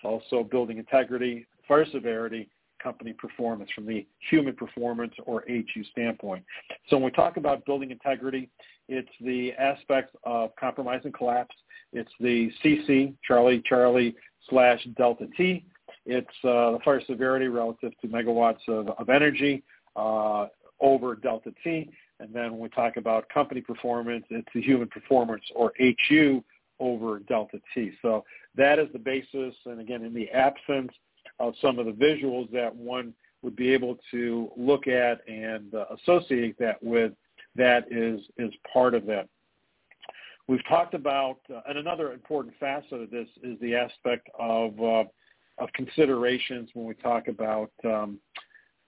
[0.04, 2.50] also building integrity, fire severity,
[2.82, 6.44] company performance from the human performance or HU standpoint.
[6.90, 8.50] So when we talk about building integrity,
[8.88, 11.56] it's the aspects of compromise and collapse.
[11.94, 14.16] It's the CC, Charlie, Charlie
[14.50, 15.66] slash Delta T.
[16.08, 19.64] It's uh, the fire severity relative to megawatts of, of energy
[19.96, 20.48] uh,
[20.80, 21.90] over Delta T.
[22.20, 25.74] And then when we talk about company performance, it's the human performance or
[26.08, 26.44] HU
[26.80, 27.92] over delta T.
[28.02, 28.24] So
[28.56, 29.54] that is the basis.
[29.66, 30.92] And again, in the absence
[31.40, 35.86] of some of the visuals that one would be able to look at and uh,
[35.96, 37.14] associate that with,
[37.56, 39.28] that is, is part of that.
[40.48, 45.04] We've talked about, uh, and another important facet of this is the aspect of, uh,
[45.58, 48.20] of considerations when we talk about um,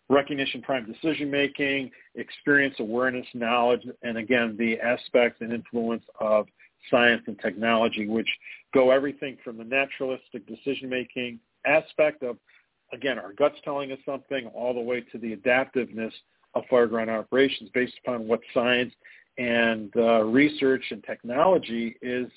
[0.10, 6.48] recognition prime decision making, experience, awareness, knowledge, and again, the aspects and influence of
[6.90, 8.30] science and technology, which
[8.74, 12.38] go everything from the naturalistic decision making aspect of,
[12.94, 16.14] again, our guts telling us something, all the way to the adaptiveness
[16.56, 18.94] of fireground operations based upon what science
[19.38, 22.28] and uh, research and technology is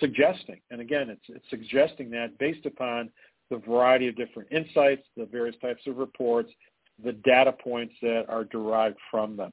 [0.00, 0.60] suggesting.
[0.70, 3.10] And again, it's, it's suggesting that based upon
[3.50, 6.50] the variety of different insights, the various types of reports,
[7.04, 9.52] the data points that are derived from them.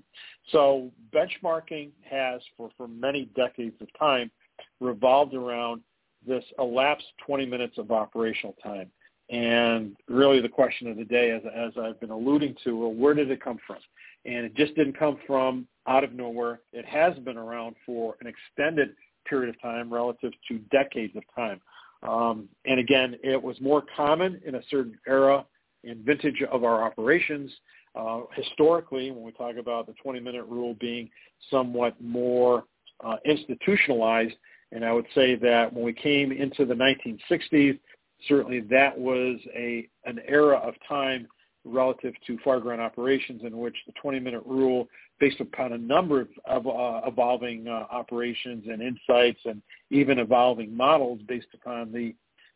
[0.52, 4.32] So benchmarking has, for, for many decades of time,
[4.80, 5.82] revolved around
[6.28, 8.89] this elapsed 20 minutes of operational time.
[9.30, 13.14] And really the question of the day, as, as I've been alluding to, well, where
[13.14, 13.78] did it come from?
[14.26, 16.62] And it just didn't come from out of nowhere.
[16.74, 18.96] It has been around for an extended
[19.28, 21.60] period of time relative to decades of time.
[22.08, 25.45] Um, and again, it was more common in a certain era
[25.84, 27.51] and vintage of our operations.
[27.95, 31.10] Uh, historically, when we talk about the 20-minute rule being
[31.49, 32.66] somewhat more
[33.03, 34.36] uh, institutionalized,
[34.72, 37.80] and I would say that when we came into the 1960s,
[38.28, 41.28] certainly that was a an era of time
[41.66, 44.88] relative to fireground operations in which the 20-minute rule,
[45.20, 50.76] based upon a number of, of uh, evolving uh, operations and insights and even evolving
[50.76, 52.13] models based upon the,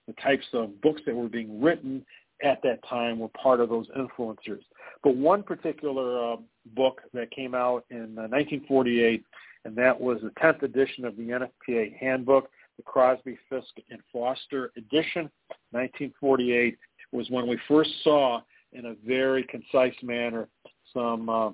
[0.08, 2.06] the types of books that were being written
[2.44, 4.62] at that time were part of those influencers.
[5.04, 6.38] But one particular uh,
[6.76, 9.24] book that came out in uh, 1948,
[9.66, 14.72] and that was the 10th edition of the NFPA Handbook, the Crosby, Fisk, and Foster
[14.78, 15.30] edition,
[15.72, 16.78] 1948,
[17.12, 18.42] was when we first saw
[18.74, 20.48] in a very concise manner
[20.94, 21.50] some uh,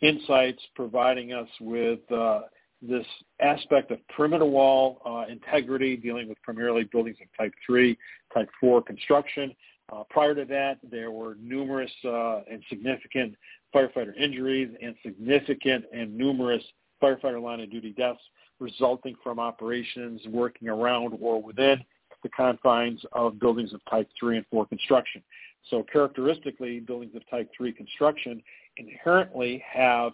[0.00, 2.42] insights providing us with uh,
[2.82, 3.06] this
[3.40, 7.96] aspect of perimeter wall uh, integrity, dealing with primarily buildings of type 3,
[8.32, 9.54] type 4 construction.
[9.92, 13.34] Uh, prior to that, there were numerous uh, and significant
[13.74, 16.62] firefighter injuries and significant and numerous
[17.02, 18.20] firefighter line of duty deaths
[18.60, 21.82] resulting from operations working around or within
[22.22, 25.22] the confines of buildings of type 3 and 4 construction.
[25.70, 28.42] So characteristically, buildings of type 3 construction
[28.76, 30.12] inherently have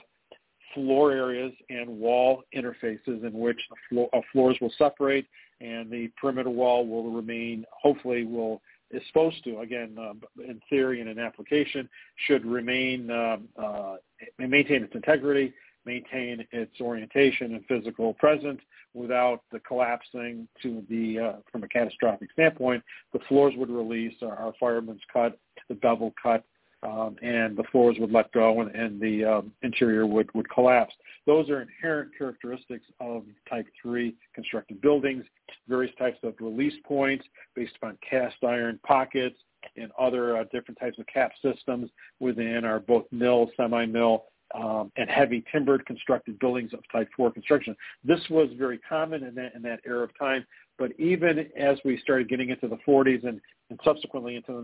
[0.74, 3.58] floor areas and wall interfaces in which
[3.90, 5.26] the uh, floors will separate
[5.60, 11.00] and the perimeter wall will remain, hopefully will, is supposed to, again, uh, in theory
[11.00, 11.88] and in application,
[12.26, 13.96] should remain, um, uh,
[14.38, 15.52] maintain its integrity,
[15.84, 18.60] maintain its orientation and physical presence
[18.94, 22.82] without the collapsing to the, uh, from a catastrophic standpoint.
[23.12, 26.44] The floors would release, our, our fireman's cut, the bevel cut,
[26.82, 30.94] um, and the floors would let go and, and the um, interior would, would collapse.
[31.26, 35.24] Those are inherent characteristics of type 3 constructed buildings,
[35.68, 37.24] various types of release points
[37.54, 39.36] based upon cast iron pockets
[39.76, 44.24] and other uh, different types of cap systems within our both mill, semi-mill,
[44.54, 47.74] um, and heavy timbered constructed buildings of type 4 construction.
[48.04, 50.44] This was very common in that, in that era of time,
[50.78, 54.62] but even as we started getting into the 40s and, and subsequently into the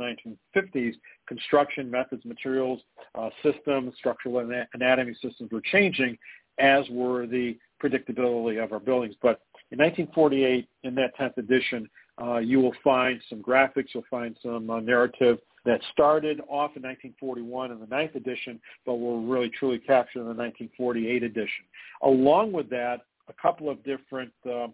[0.56, 0.94] 1950s,
[1.28, 2.80] construction methods, materials,
[3.14, 4.38] uh, systems, structural
[4.74, 6.16] anatomy systems were changing,
[6.58, 9.14] as were the predictability of our buildings.
[9.20, 11.88] But in 1948, in that 10th edition,
[12.20, 16.82] uh, you will find some graphics, you'll find some uh, narrative that started off in
[16.82, 21.64] 1941 in the ninth edition, but were really truly captured in the 1948 edition.
[22.02, 24.68] Along with that, a couple of different uh,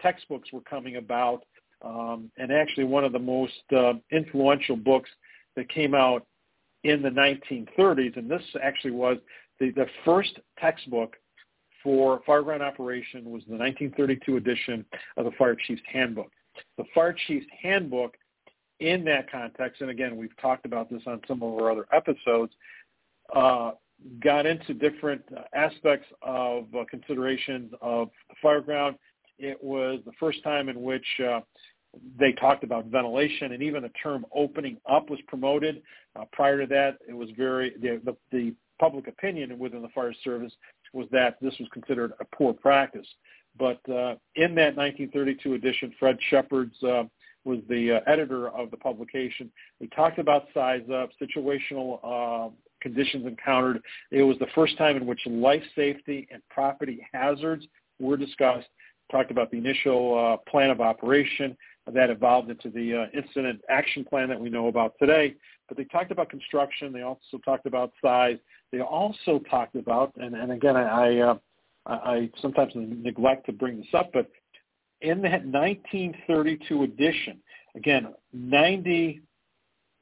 [0.00, 1.44] textbooks were coming about,
[1.82, 5.10] um, and actually one of the most uh, influential books
[5.56, 6.26] that came out
[6.84, 9.16] in the 1930s, and this actually was
[9.58, 11.16] the, the first textbook
[11.82, 14.84] for fireground operation was the 1932 edition
[15.16, 16.30] of the Fire Chief's Handbook.
[16.76, 18.14] The Fire Chief's Handbook,
[18.80, 22.52] in that context, and again, we've talked about this on some of our other episodes,
[23.34, 23.72] uh,
[24.22, 25.22] got into different
[25.54, 28.96] aspects of uh, considerations of the fireground.
[29.38, 31.40] It was the first time in which uh,
[32.18, 35.82] they talked about ventilation, and even the term "opening up" was promoted.
[36.16, 40.14] Uh, prior to that, it was very the, the, the public opinion within the fire
[40.24, 40.52] service
[40.92, 43.06] was that this was considered a poor practice.
[43.58, 47.04] But uh, in that 1932 edition, Fred Shepard's uh,
[47.44, 49.50] was the uh, editor of the publication.
[49.78, 52.50] He talked about size up, situational uh,
[52.80, 53.82] conditions encountered.
[54.10, 57.66] It was the first time in which life safety and property hazards
[58.00, 58.68] were discussed.
[59.12, 61.56] Talked about the initial uh, plan of operation
[61.92, 65.34] that evolved into the uh, incident action plan that we know about today.
[65.68, 66.92] But they talked about construction.
[66.92, 68.38] They also talked about size.
[68.72, 71.36] They also talked about, and, and again, I,
[71.86, 74.30] I sometimes neglect to bring this up, but
[75.00, 77.38] in that 1932 edition,
[77.76, 79.20] again, 90,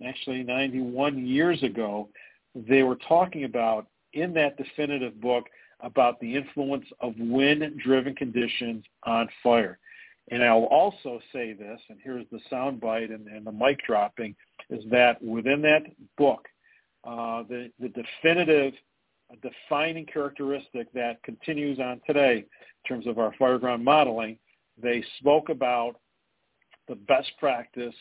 [0.05, 2.09] actually 91 years ago,
[2.55, 5.47] they were talking about in that definitive book
[5.81, 9.79] about the influence of wind-driven conditions on fire.
[10.31, 14.37] And I'll also say this, and here's the soundbite and, and the mic dropping,
[14.71, 15.83] is that within that
[16.17, 16.47] book,
[17.05, 18.75] uh, the, the definitive
[19.41, 24.39] defining characteristic that continues on today in terms of our fireground modeling,
[24.81, 25.97] they spoke about
[26.89, 27.95] the best practice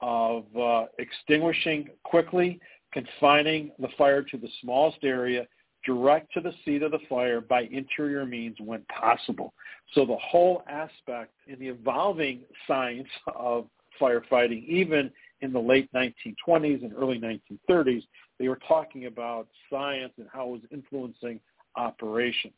[0.00, 2.60] of uh, extinguishing quickly,
[2.92, 5.46] confining the fire to the smallest area,
[5.84, 9.54] direct to the seat of the fire by interior means when possible.
[9.94, 13.66] So the whole aspect in the evolving science of
[14.00, 15.10] firefighting, even
[15.40, 18.02] in the late 1920s and early 1930s,
[18.38, 21.40] they were talking about science and how it was influencing
[21.76, 22.54] operations.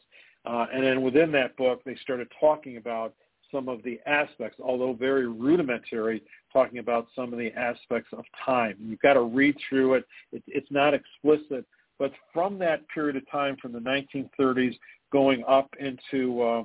[0.47, 3.15] Uh, and then within that book, they started talking about
[3.53, 6.23] some of the aspects, although very rudimentary,
[6.53, 8.77] talking about some of the aspects of time.
[8.81, 10.05] You've got to read through it.
[10.33, 11.67] it it's not explicit,
[11.99, 14.79] but from that period of time, from the 1930s
[15.13, 16.63] going up into uh,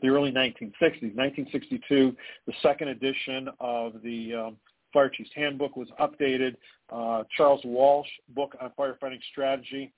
[0.00, 2.16] the early 1960s, 1962,
[2.46, 4.56] the second edition of the um,
[4.92, 6.56] Fire Chief's Handbook was updated.
[6.90, 9.92] Uh, Charles Walsh book on firefighting strategy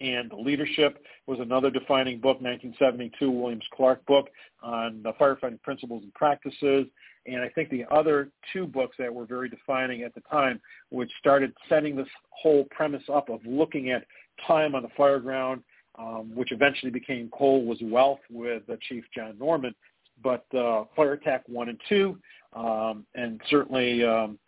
[0.00, 4.28] and leadership was another defining book, 1972 Williams Clark book
[4.62, 6.86] on the firefighting principles and practices.
[7.26, 10.60] And I think the other two books that were very defining at the time,
[10.90, 14.04] which started setting this whole premise up of looking at
[14.46, 15.62] time on the fire ground,
[15.98, 19.74] um, which eventually became Coal was Wealth with uh, Chief John Norman,
[20.22, 22.18] but uh, Fire Attack 1 and 2,
[22.54, 24.38] um, and certainly um,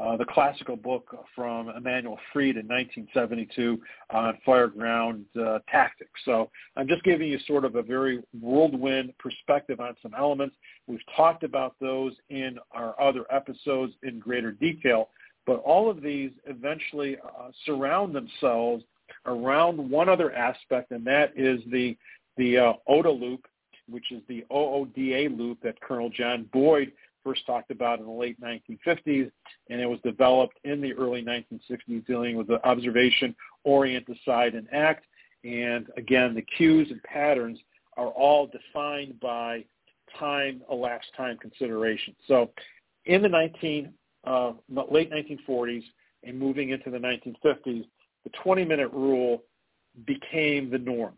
[0.00, 6.18] uh, the classical book from Emanuel Fried in 1972 on fireground uh, tactics.
[6.24, 10.56] So I'm just giving you sort of a very whirlwind perspective on some elements.
[10.86, 15.10] We've talked about those in our other episodes in greater detail,
[15.46, 18.84] but all of these eventually uh, surround themselves
[19.26, 21.96] around one other aspect, and that is the
[22.38, 23.46] the uh, OODA loop,
[23.90, 26.92] which is the OODA loop that Colonel John Boyd
[27.24, 29.30] first talked about in the late 1950s,
[29.70, 34.66] and it was developed in the early 1960s dealing with the observation, orient, decide, and
[34.72, 35.04] act.
[35.44, 37.58] And again, the cues and patterns
[37.96, 39.64] are all defined by
[40.18, 42.14] time, elapsed time consideration.
[42.28, 42.50] So
[43.06, 43.92] in the 19,
[44.24, 45.82] uh, late 1940s
[46.24, 47.84] and moving into the 1950s,
[48.24, 49.42] the 20-minute rule
[50.06, 51.14] became the norm.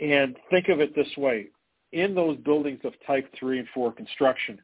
[0.00, 1.48] And think of it this way.
[1.92, 4.60] In those buildings of type 3 and 4 construction,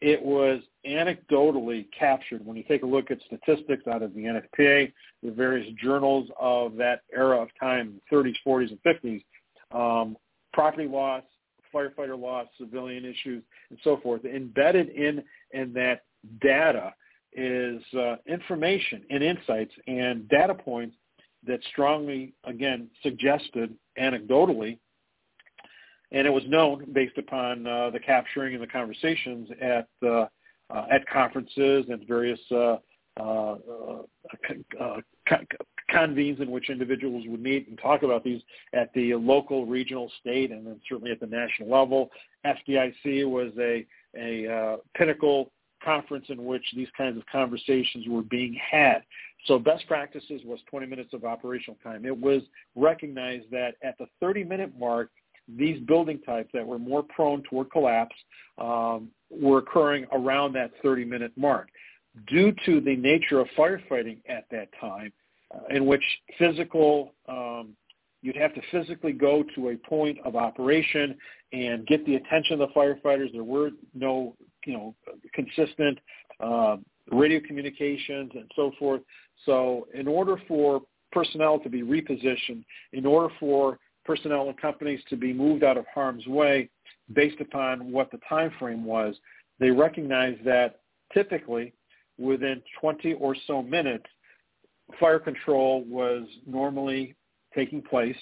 [0.00, 2.44] it was anecdotally captured.
[2.44, 4.92] When you take a look at statistics out of the NFPA,
[5.22, 9.24] the various journals of that era of time, 30s, 40s, and 50s,
[9.72, 10.16] um,
[10.52, 11.22] property loss,
[11.74, 14.24] firefighter loss, civilian issues, and so forth.
[14.24, 15.22] Embedded in
[15.52, 16.02] in that
[16.40, 16.94] data
[17.32, 20.96] is uh, information and insights and data points
[21.46, 24.78] that strongly, again, suggested anecdotally
[26.12, 30.26] and it was known based upon uh, the capturing and the conversations at uh,
[30.68, 32.76] uh, at conferences and various uh,
[33.20, 33.56] uh,
[34.80, 34.96] uh,
[35.88, 38.42] convenes in which individuals would meet and talk about these
[38.72, 42.10] at the local, regional, state, and then certainly at the national level.
[42.44, 43.86] FDIC was a
[44.18, 45.52] a uh, pinnacle
[45.84, 49.02] conference in which these kinds of conversations were being had.
[49.46, 52.04] So best practices was 20 minutes of operational time.
[52.04, 52.42] It was
[52.74, 55.10] recognized that at the 30-minute mark,
[55.48, 58.14] these building types that were more prone toward collapse
[58.58, 61.68] um, were occurring around that 30-minute mark.
[62.26, 65.12] Due to the nature of firefighting at that time,
[65.54, 66.02] uh, in which
[66.38, 67.76] physical um,
[68.26, 71.16] You'd have to physically go to a point of operation
[71.52, 73.32] and get the attention of the firefighters.
[73.32, 74.34] There were no,
[74.64, 74.94] you know,
[75.32, 75.98] consistent
[76.40, 76.78] uh,
[77.12, 79.02] radio communications and so forth.
[79.44, 80.82] So in order for
[81.12, 85.84] personnel to be repositioned, in order for personnel and companies to be moved out of
[85.92, 86.68] harm's way
[87.12, 89.14] based upon what the time frame was,
[89.58, 90.80] they recognized that
[91.12, 91.72] typically
[92.18, 94.06] within 20 or so minutes,
[94.98, 97.14] fire control was normally
[97.54, 98.16] taking place.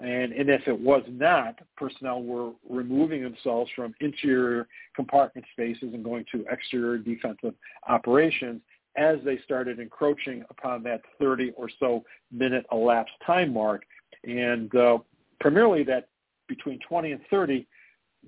[0.00, 6.04] And, and if it was not, personnel were removing themselves from interior compartment spaces and
[6.04, 7.54] going to exterior defensive
[7.88, 8.60] operations
[8.96, 13.84] as they started encroaching upon that 30 or so minute elapsed time mark.
[14.24, 14.98] And uh,
[15.40, 16.08] primarily that
[16.48, 17.66] between 20 and 30,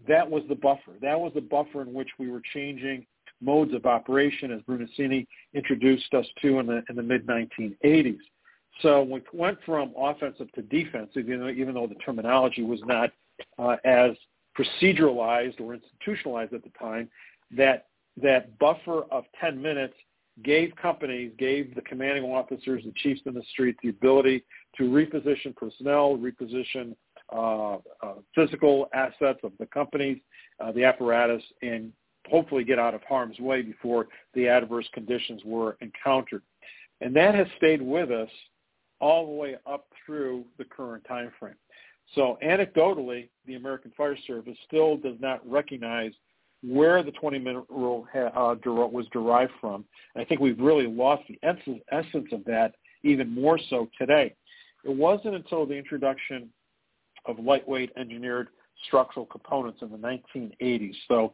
[0.06, 0.92] that was the buffer.
[1.00, 3.06] That was the buffer in which we were changing
[3.40, 8.18] modes of operation as Brunacini introduced us to in the, in the mid-1980s.
[8.82, 13.11] So we went from offensive to defensive, even though, even though the terminology was not
[13.59, 14.12] uh, as
[14.59, 17.09] proceduralized or institutionalized at the time,
[17.56, 17.86] that
[18.20, 19.94] that buffer of 10 minutes
[20.42, 24.44] gave companies, gave the commanding officers, the chiefs in the street, the ability
[24.79, 26.95] to reposition personnel, reposition
[27.33, 30.18] uh, uh, physical assets of the companies,
[30.61, 31.93] uh, the apparatus, and
[32.29, 36.43] hopefully get out of harm's way before the adverse conditions were encountered.
[37.01, 38.31] And that has stayed with us
[39.01, 41.55] all the way up through the current time frame.
[42.14, 46.12] So anecdotally, the American Fire Service still does not recognize
[46.62, 49.85] where the 20-minute rule uh, was derived from.
[50.14, 52.74] And I think we've really lost the essence of that
[53.05, 54.35] even more so today.
[54.85, 56.51] It wasn't until the introduction
[57.26, 58.49] of lightweight engineered
[58.87, 60.95] structural components in the 1980s.
[61.09, 61.33] So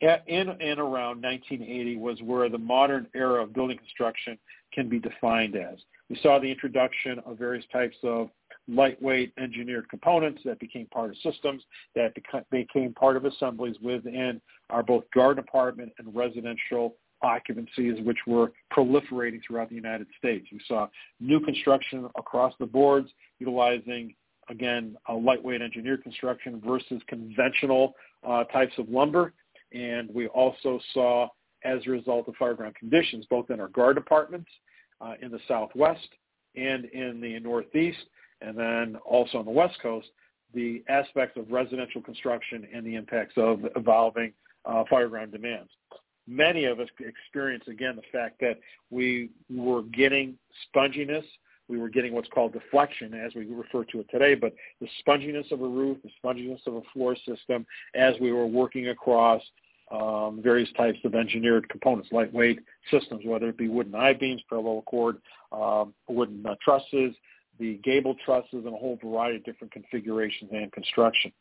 [0.00, 4.36] in and around 1980 was where the modern era of building construction
[4.72, 5.78] can be defined as.
[6.10, 8.28] We saw the introduction of various types of
[8.68, 11.62] lightweight engineered components that became part of systems,
[11.94, 12.14] that
[12.50, 14.40] became part of assemblies within
[14.70, 20.46] our both garden apartment and residential occupancies, which were proliferating throughout the United States.
[20.52, 20.88] We saw
[21.20, 23.08] new construction across the boards
[23.38, 24.14] utilizing,
[24.48, 27.94] again, a lightweight engineered construction versus conventional
[28.26, 29.32] uh, types of lumber.
[29.72, 31.28] And we also saw,
[31.64, 34.50] as a result of fireground conditions, both in our garden apartments
[35.00, 36.08] uh, in the Southwest
[36.56, 37.98] and in the Northeast,
[38.40, 40.08] and then also on the West Coast,
[40.54, 44.32] the aspects of residential construction and the impacts of evolving
[44.64, 45.70] uh, fireground demands.
[46.26, 48.58] Many of us experienced again, the fact that
[48.90, 50.36] we were getting
[50.74, 51.24] sponginess.
[51.68, 55.50] We were getting what's called deflection, as we refer to it today, but the sponginess
[55.52, 57.64] of a roof, the sponginess of a floor system
[57.94, 59.40] as we were working across
[59.90, 62.60] um, various types of engineered components, lightweight
[62.90, 65.18] systems, whether it be wooden I-beams, parallel chord,
[65.50, 67.14] um, wooden uh, trusses,
[67.58, 71.32] the gable trusses, and a whole variety of different configurations and construction.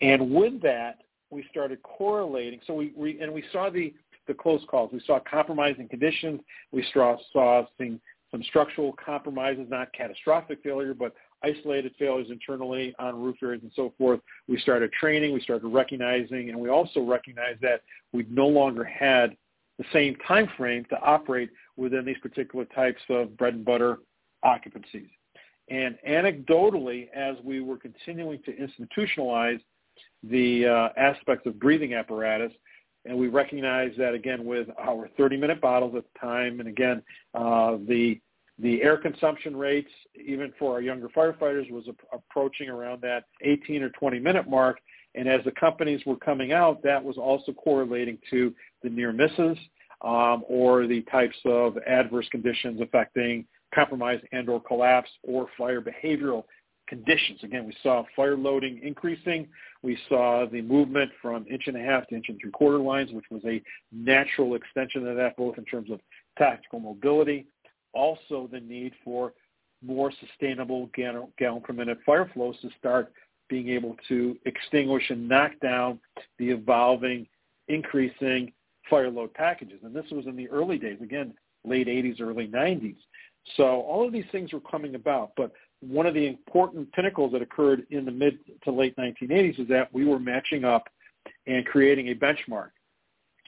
[0.00, 0.98] And with that,
[1.30, 2.60] we started correlating.
[2.66, 3.94] So we, we and we saw the
[4.30, 4.92] the close calls.
[4.92, 6.40] We saw compromising conditions.
[6.70, 8.00] We saw saw some,
[8.30, 11.12] some structural compromises, not catastrophic failure, but
[11.42, 14.20] isolated failures internally on roof areas and so forth.
[14.46, 19.36] We started training, we started recognizing, and we also recognized that we no longer had
[19.78, 23.98] the same time frame to operate within these particular types of bread and butter
[24.44, 25.08] occupancies.
[25.70, 29.60] And anecdotally, as we were continuing to institutionalize
[30.22, 32.52] the uh, aspects of breathing apparatus,
[33.04, 37.02] and we recognize that again with our 30-minute bottles at the time, and again
[37.34, 38.20] uh, the
[38.58, 39.90] the air consumption rates,
[40.22, 44.78] even for our younger firefighters, was approaching around that 18 or 20 minute mark.
[45.14, 49.56] And as the companies were coming out, that was also correlating to the near misses
[50.02, 56.44] um, or the types of adverse conditions affecting compromise and or collapse or fire behavioral
[56.86, 57.40] conditions.
[57.42, 59.48] Again, we saw fire loading increasing.
[59.82, 63.12] We saw the movement from inch and a half to inch and three quarter lines,
[63.12, 63.62] which was a
[63.92, 66.00] natural extension of that, both in terms of
[66.36, 67.46] tactical mobility
[67.92, 69.32] also the need for
[69.82, 73.12] more sustainable gallon, per minute fire flows to start
[73.48, 75.98] being able to extinguish and knock down
[76.38, 77.26] the evolving,
[77.68, 78.52] increasing
[78.88, 79.80] fire load packages.
[79.82, 82.96] And this was in the early days, again, late 80s, early 90s.
[83.56, 85.32] So all of these things were coming about.
[85.36, 89.68] But one of the important pinnacles that occurred in the mid to late 1980s is
[89.68, 90.88] that we were matching up
[91.46, 92.70] and creating a benchmark.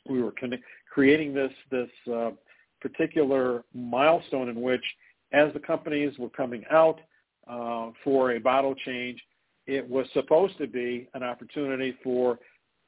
[0.08, 0.34] We were
[0.90, 2.30] creating this, this uh,
[2.80, 4.84] particular milestone in which,
[5.32, 7.00] as the companies were coming out
[7.48, 9.22] uh, for a bottle change,
[9.66, 12.38] it was supposed to be an opportunity for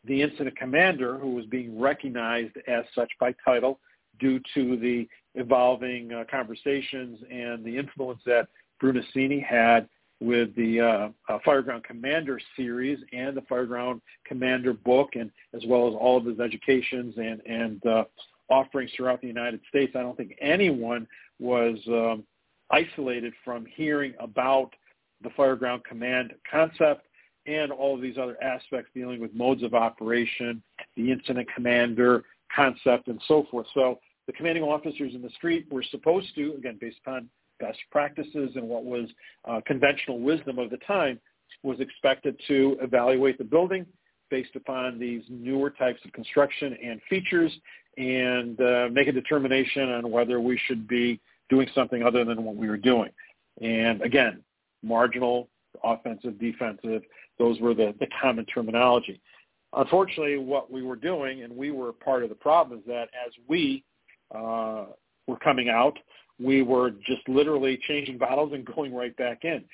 [0.04, 3.78] the incident commander, who was being recognized as such by title
[4.20, 8.48] due to the evolving uh, conversations and the influence that
[8.84, 9.88] Brunacini had
[10.20, 15.88] with the uh, uh, Fireground Commander series and the Fireground Commander book, and as well
[15.88, 18.04] as all of his educations and and uh,
[18.50, 19.94] offerings throughout the United States.
[19.96, 21.06] I don't think anyone
[21.38, 22.24] was um,
[22.70, 24.70] isolated from hearing about
[25.22, 27.06] the Fireground Command concept
[27.46, 30.62] and all of these other aspects dealing with modes of operation,
[30.96, 32.24] the incident commander
[32.54, 33.66] concept, and so forth.
[33.74, 37.28] So the commanding officers in the street were supposed to, again, based upon
[37.60, 39.08] best practices and what was
[39.46, 41.20] uh, conventional wisdom of the time,
[41.62, 43.86] was expected to evaluate the building
[44.30, 47.52] based upon these newer types of construction and features
[47.96, 52.56] and uh, make a determination on whether we should be doing something other than what
[52.56, 53.10] we were doing.
[53.60, 54.42] And again,
[54.82, 55.48] marginal,
[55.82, 57.02] offensive, defensive,
[57.38, 59.20] those were the, the common terminology.
[59.74, 63.32] Unfortunately, what we were doing, and we were part of the problem, is that as
[63.48, 63.84] we
[64.34, 64.86] uh,
[65.26, 65.96] were coming out,
[66.42, 69.64] we were just literally changing bottles and going right back in.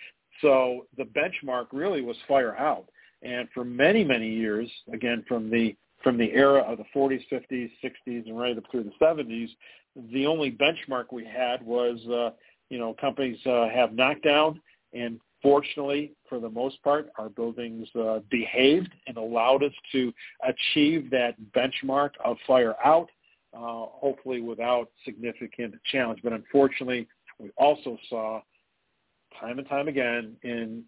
[0.40, 2.86] So the benchmark really was fire out.
[3.22, 7.70] And for many, many years, again, from the from the era of the 40s, 50s,
[7.84, 9.50] 60s, and right up through the 70s,
[10.12, 12.30] the only benchmark we had was, uh,
[12.70, 14.62] you know, companies uh, have knockdown,
[14.94, 21.10] and fortunately, for the most part, our buildings uh, behaved and allowed us to achieve
[21.10, 23.10] that benchmark of fire out
[23.54, 26.20] uh, hopefully without significant challenge.
[26.22, 28.40] But unfortunately, we also saw
[29.38, 30.84] time and time again in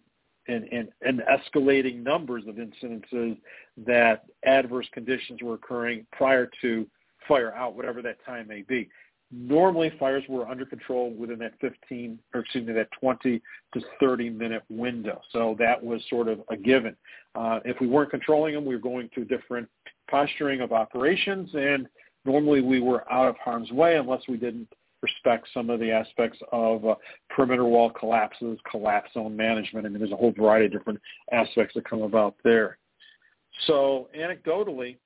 [0.47, 3.37] in, in, in escalating numbers of incidences
[3.85, 6.85] that adverse conditions were occurring prior to
[7.27, 8.89] fire out, whatever that time may be.
[9.31, 13.41] Normally, fires were under control within that 15, or excuse me, that 20
[13.73, 15.21] to 30 minute window.
[15.31, 16.95] So that was sort of a given.
[17.33, 19.67] Uh, if we weren't controlling them, we were going to different
[20.11, 21.87] posturing of operations, and
[22.25, 24.67] normally we were out of harm's way unless we didn't
[25.01, 26.95] respect some of the aspects of uh,
[27.29, 29.85] perimeter wall collapses, collapse zone management.
[29.85, 30.99] I mean, there's a whole variety of different
[31.31, 32.77] aspects that come about there.
[33.67, 34.97] So anecdotally,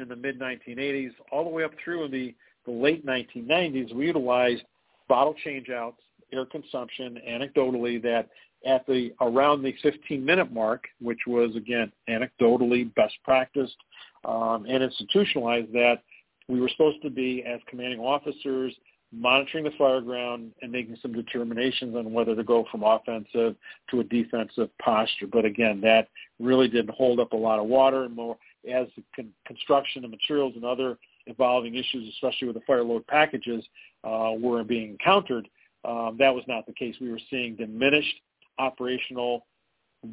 [0.00, 2.34] in the mid-1980s, all the way up through the,
[2.66, 4.62] the late 1990s, we utilized
[5.08, 5.94] bottle changeouts,
[6.32, 8.28] air consumption, anecdotally, that
[8.66, 13.76] at the around the 15-minute mark, which was, again, anecdotally best practiced
[14.24, 16.02] um, and institutionalized, that
[16.48, 18.74] we were supposed to be, as commanding officers,
[19.12, 23.54] monitoring the fire ground and making some determinations on whether to go from offensive
[23.90, 25.26] to a defensive posture.
[25.26, 26.08] But again, that
[26.40, 28.04] really didn't hold up a lot of water.
[28.04, 28.36] And more
[28.70, 33.06] as the con- construction of materials and other evolving issues, especially with the fire load
[33.06, 33.64] packages,
[34.02, 35.48] uh, were being encountered,
[35.84, 36.94] um, that was not the case.
[37.00, 38.14] We were seeing diminished
[38.58, 39.46] operational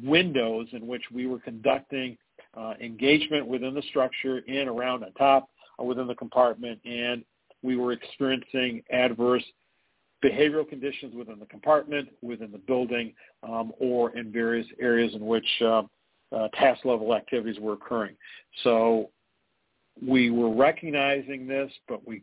[0.02, 2.16] windows in which we were conducting
[2.56, 5.48] uh, engagement within the structure, in, around, on top,
[5.86, 7.24] within the compartment, and
[7.62, 9.44] we were experiencing adverse
[10.24, 13.12] behavioral conditions within the compartment, within the building,
[13.42, 15.82] um, or in various areas in which uh,
[16.32, 18.14] uh, task level activities were occurring.
[18.62, 19.10] So
[20.06, 22.22] we were recognizing this, but we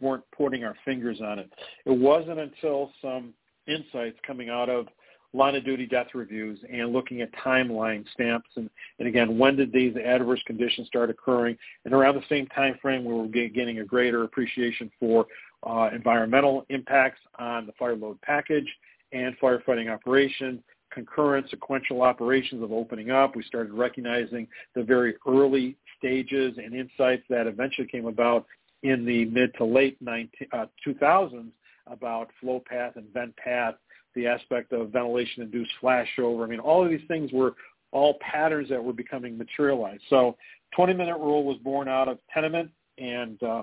[0.00, 1.50] weren't putting our fingers on it.
[1.86, 3.32] It wasn't until some
[3.66, 4.86] insights coming out of
[5.34, 8.48] line of duty death reviews and looking at timeline stamps.
[8.56, 11.56] And, and again when did these adverse conditions start occurring?
[11.84, 15.26] And around the same time frame we were getting a greater appreciation for
[15.64, 18.68] uh, environmental impacts on the fire load package
[19.12, 23.36] and firefighting operation concurrent sequential operations of opening up.
[23.36, 28.46] We started recognizing the very early stages and insights that eventually came about
[28.82, 31.50] in the mid to late 19, uh, 2000s
[31.86, 33.74] about flow path and vent path
[34.18, 36.44] the aspect of ventilation-induced flashover.
[36.44, 37.54] I mean, all of these things were
[37.92, 40.02] all patterns that were becoming materialized.
[40.10, 40.36] So
[40.76, 43.62] 20-minute rule was born out of tenement and uh,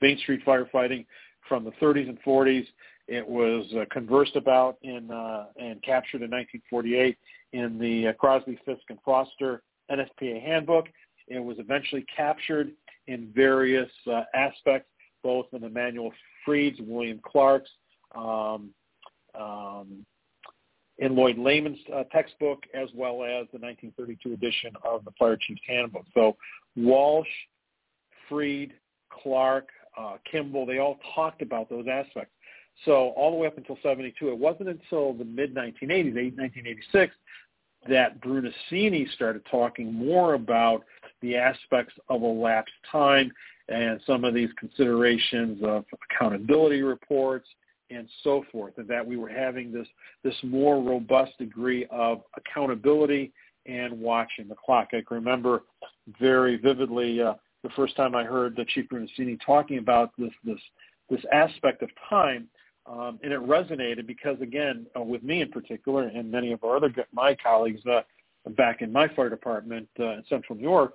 [0.00, 1.06] Main Street firefighting
[1.48, 2.66] from the 30s and 40s.
[3.08, 7.16] It was uh, conversed about in uh, and captured in 1948
[7.52, 10.86] in the uh, Crosby, Fisk, and Foster NFPA handbook.
[11.28, 12.72] It was eventually captured
[13.06, 14.88] in various uh, aspects,
[15.22, 16.12] both in Emanuel
[16.44, 17.70] Fried's, William Clark's,
[18.16, 18.70] um,
[19.38, 20.04] um,
[20.98, 25.60] in Lloyd Layman's uh, textbook, as well as the 1932 edition of the Fire Chief's
[25.66, 26.06] Handbook.
[26.14, 26.36] So
[26.76, 27.28] Walsh,
[28.28, 28.72] Fried,
[29.10, 29.68] Clark,
[29.98, 32.32] uh, Kimball, they all talked about those aspects.
[32.84, 37.14] So all the way up until 72, it wasn't until the mid-1980s, 1986,
[37.88, 40.84] that Brunacini started talking more about
[41.22, 43.32] the aspects of elapsed time
[43.68, 47.48] and some of these considerations of accountability reports
[47.90, 49.86] and so forth, and that we were having this
[50.22, 53.32] this more robust degree of accountability
[53.66, 54.88] and watching the clock.
[54.92, 55.62] I can remember
[56.20, 60.60] very vividly uh, the first time I heard the Chief Brunacini talking about this this
[61.10, 62.48] this aspect of time
[62.88, 66.76] Um, and it resonated because, again, uh, with me in particular, and many of our
[66.76, 68.02] other my colleagues uh,
[68.50, 70.92] back in my fire department uh, in Central New York,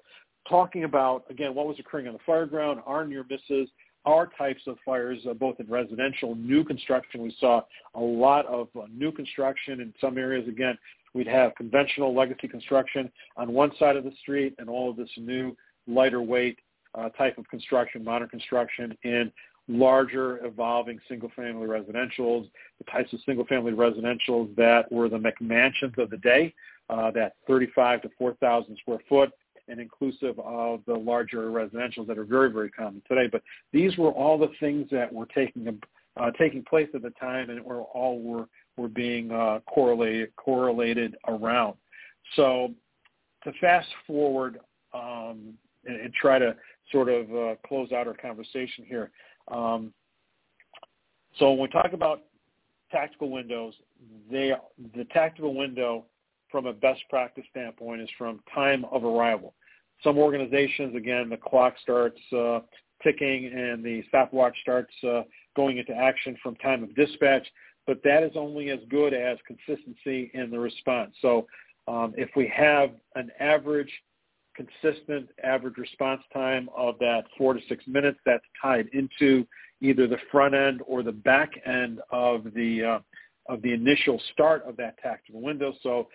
[0.47, 3.67] talking about again what was occurring on the fire ground, our near misses,
[4.05, 7.21] our types of fires, uh, both in residential, new construction.
[7.21, 7.61] We saw
[7.95, 10.47] a lot of uh, new construction in some areas.
[10.47, 10.77] Again,
[11.13, 15.09] we'd have conventional legacy construction on one side of the street, and all of this
[15.17, 15.55] new
[15.87, 16.59] lighter weight
[16.95, 19.31] uh, type of construction, modern construction in
[19.67, 25.97] larger evolving single family residentials, the types of single family residentials that were the McMansions
[25.97, 26.53] of the day,
[26.89, 29.31] uh, that 35 to 4,000 square foot
[29.71, 33.27] and inclusive of the larger residentials that are very, very common today.
[33.31, 33.41] But
[33.71, 35.79] these were all the things that were taking
[36.17, 38.47] uh, taking place at the time and were all were
[38.77, 41.75] were being uh, correlated correlated around.
[42.35, 42.73] So
[43.43, 44.59] to fast forward
[44.93, 45.53] um,
[45.85, 46.55] and, and, try to
[46.91, 49.09] sort of uh, close out our conversation here.
[49.47, 49.93] Um,
[51.39, 52.23] so when we talk about
[52.91, 53.73] tactical windows,
[54.29, 54.51] they
[54.95, 56.05] the tactical window
[56.51, 59.53] from a best practice standpoint is from time of arrival.
[60.03, 62.59] Some organizations, again, the clock starts uh,
[63.03, 65.23] ticking and the stopwatch starts uh,
[65.55, 67.47] going into action from time of dispatch,
[67.87, 71.13] but that is only as good as consistency in the response.
[71.21, 71.47] So
[71.87, 73.91] um, if we have an average
[74.55, 79.47] consistent average response time of that four to six minutes that's tied into
[79.81, 82.99] either the front end or the back end of the uh,
[83.51, 85.73] of the initial start of that tactical window.
[85.81, 86.07] So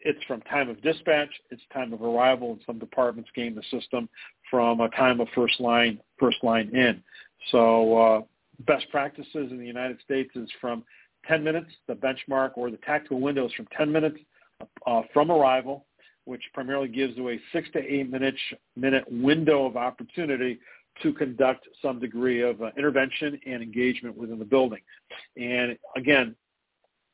[0.00, 4.08] it's from time of dispatch, it's time of arrival, and some departments game the system
[4.50, 7.02] from a time of first line first line in.
[7.50, 8.20] So uh,
[8.66, 10.84] best practices in the United States is from
[11.26, 11.70] 10 minutes.
[11.86, 14.18] The benchmark or the tactical window is from 10 minutes
[14.86, 15.84] uh, from arrival
[16.28, 18.34] which primarily gives you a six to eight minute,
[18.76, 20.58] minute window of opportunity
[21.02, 24.80] to conduct some degree of uh, intervention and engagement within the building.
[25.38, 26.36] And again,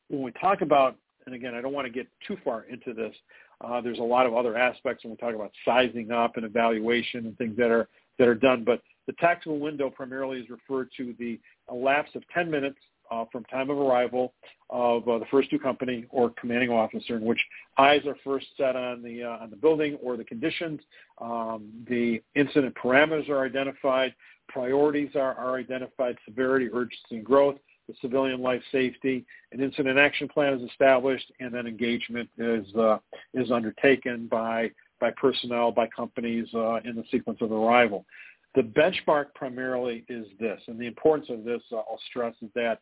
[0.09, 3.13] when we talk about, and again, I don't want to get too far into this.
[3.61, 7.25] Uh, there's a lot of other aspects when we talk about sizing up and evaluation
[7.25, 7.87] and things that are
[8.19, 8.63] that are done.
[8.63, 11.39] But the tactical window primarily is referred to the
[11.71, 12.77] elapse of 10 minutes
[13.11, 14.33] uh, from time of arrival
[14.69, 17.39] of uh, the first due company or commanding officer, in which
[17.77, 20.79] eyes are first set on the uh, on the building or the conditions.
[21.21, 24.13] Um, the incident parameters are identified,
[24.47, 27.55] priorities are, are identified, severity, urgency, and growth.
[27.87, 32.97] The civilian life safety, an incident action plan is established, and then engagement is uh,
[33.33, 38.05] is undertaken by by personnel, by companies uh, in the sequence of arrival.
[38.55, 42.79] The benchmark primarily is this, and the importance of this, uh, I'll stress, is that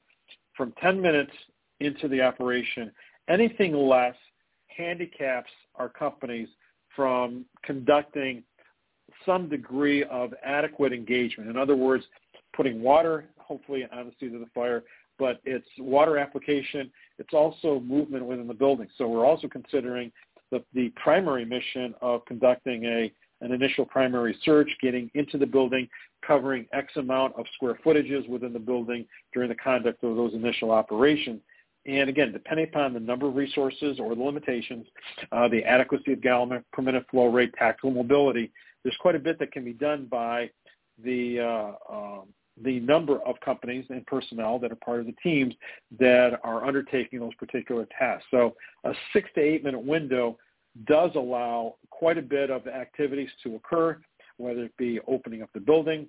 [0.56, 1.32] from 10 minutes
[1.80, 2.92] into the operation,
[3.28, 4.16] anything less
[4.68, 6.48] handicaps our companies
[6.96, 8.44] from conducting
[9.26, 11.50] some degree of adequate engagement.
[11.50, 12.04] In other words,
[12.56, 14.84] putting water, hopefully the seat of the fire,
[15.20, 16.92] but it's water application.
[17.20, 18.88] It's also movement within the building.
[18.98, 20.12] So we're also considering
[20.52, 25.88] the, the primary mission of conducting a an initial primary search, getting into the building,
[26.26, 30.72] covering X amount of square footages within the building during the conduct of those initial
[30.72, 31.42] operations.
[31.86, 34.88] And again, depending upon the number of resources or the limitations,
[35.34, 38.50] uh, the adequacy of gallon per minute flow rate, tactical mobility,
[38.84, 40.50] there's quite a bit that can be done by
[41.04, 42.28] the uh, um,
[42.62, 45.54] the number of companies and personnel that are part of the teams
[46.00, 48.26] that are undertaking those particular tasks.
[48.32, 50.38] So a six to eight minute window
[50.86, 54.00] does allow quite a bit of activities to occur,
[54.38, 56.08] whether it be opening up the building,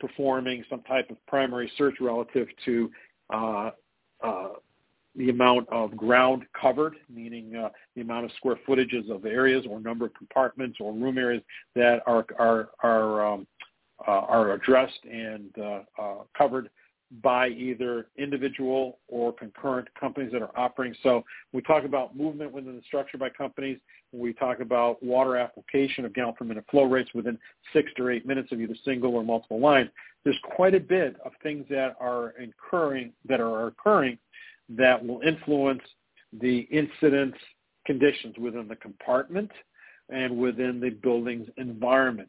[0.00, 2.90] performing some type of primary search relative to
[3.32, 3.70] uh,
[4.22, 4.48] uh,
[5.16, 9.80] the amount of ground covered, meaning uh, the amount of square footages of areas or
[9.80, 11.42] number of compartments or room areas
[11.76, 13.46] that are are are um,
[14.06, 16.70] uh, are addressed and uh, uh, covered
[17.22, 20.96] by either individual or concurrent companies that are operating.
[21.02, 23.78] So we talk about movement within the structure by companies.
[24.12, 27.38] We talk about water application of gallon per minute flow rates within
[27.72, 29.90] six to eight minutes of either single or multiple lines.
[30.24, 34.18] There's quite a bit of things that are occurring that are occurring
[34.70, 35.82] that will influence
[36.40, 37.36] the incidence
[37.86, 39.50] conditions within the compartment
[40.08, 42.28] and within the building's environment.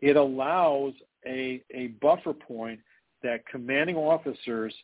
[0.00, 0.92] It allows
[1.26, 2.80] a, a buffer point
[3.22, 4.74] that commanding officers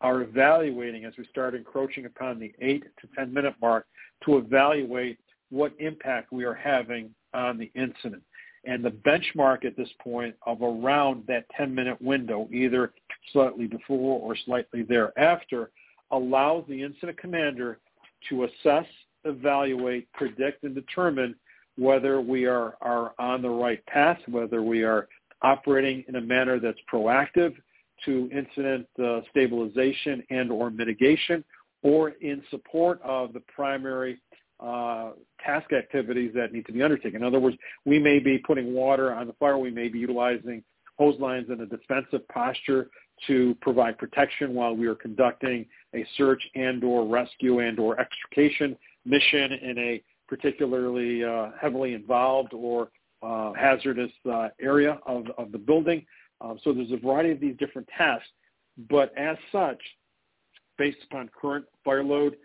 [0.00, 3.86] are evaluating as we start encroaching upon the 8 to 10 minute mark
[4.24, 5.18] to evaluate
[5.50, 8.22] what impact we are having on the incident.
[8.64, 12.92] And the benchmark at this point of around that 10 minute window, either
[13.32, 15.70] slightly before or slightly thereafter,
[16.10, 17.78] allows the incident commander
[18.28, 18.86] to assess,
[19.24, 21.34] evaluate, predict, and determine
[21.76, 25.08] whether we are, are on the right path, whether we are
[25.42, 27.54] operating in a manner that's proactive
[28.04, 31.44] to incident uh, stabilization and or mitigation
[31.82, 34.20] or in support of the primary
[34.60, 35.12] uh,
[35.44, 37.22] task activities that need to be undertaken.
[37.22, 37.56] In other words,
[37.86, 39.56] we may be putting water on the fire.
[39.56, 40.62] We may be utilizing
[40.98, 42.88] hose lines in a defensive posture
[43.26, 45.64] to provide protection while we are conducting
[45.94, 52.54] a search and or rescue and or extrication mission in a particularly uh, heavily involved
[52.54, 52.88] or
[53.22, 56.06] uh, hazardous uh, area of, of the building.
[56.40, 58.28] Um, so there's a variety of these different tasks,
[58.88, 59.82] but as such,
[60.78, 62.36] based upon current fire load,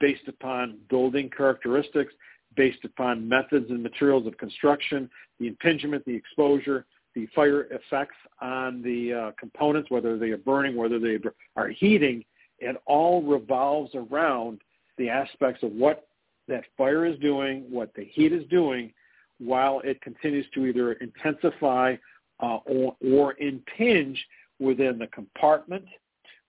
[0.00, 2.14] based upon building characteristics,
[2.54, 8.82] based upon methods and materials of construction, the impingement, the exposure, the fire effects on
[8.82, 11.18] the uh, components, whether they are burning, whether they
[11.56, 12.24] are heating,
[12.60, 14.60] it all revolves around
[14.96, 16.06] the aspects of what
[16.48, 18.92] that fire is doing, what the heat is doing,
[19.38, 21.96] while it continues to either intensify
[22.42, 24.24] uh, or, or impinge
[24.58, 25.84] within the compartment,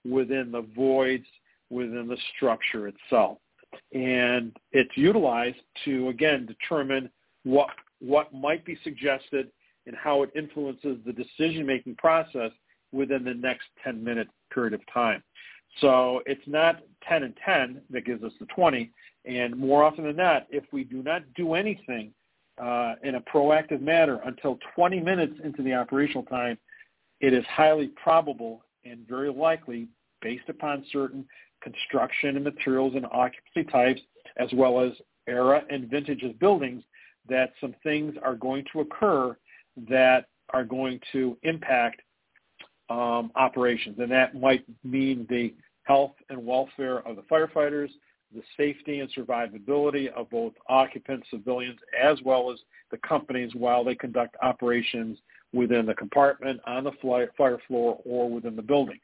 [0.06, 1.26] within the voids,
[1.70, 3.40] within the structure itself.
[3.94, 7.10] And it's utilized to, again, determine
[7.44, 7.70] what,
[8.00, 9.50] what might be suggested
[9.88, 12.52] and how it influences the decision-making process
[12.92, 15.24] within the next 10-minute period of time.
[15.82, 18.92] So it's not 10 and 10 that gives us the 20.
[19.26, 22.14] And more often than not, if we do not do anything
[22.62, 26.58] uh, in a proactive manner until 20 minutes into the operational time,
[27.20, 29.88] it is highly probable and very likely,
[30.22, 31.26] based upon certain
[31.62, 34.02] construction and materials and occupancy types,
[34.38, 34.92] as well as
[35.28, 36.84] era and vintage of buildings,
[37.30, 39.36] that some things are going to occur
[39.90, 42.02] that are going to impact
[42.90, 43.98] um, operations.
[44.00, 45.54] And that might mean the
[45.84, 47.90] health and welfare of the firefighters,
[48.34, 52.60] the safety and survivability of both occupants, civilians, as well as
[52.92, 55.18] the companies while they conduct operations
[55.54, 56.92] within the compartment, on the
[57.38, 59.00] fire floor, or within the building.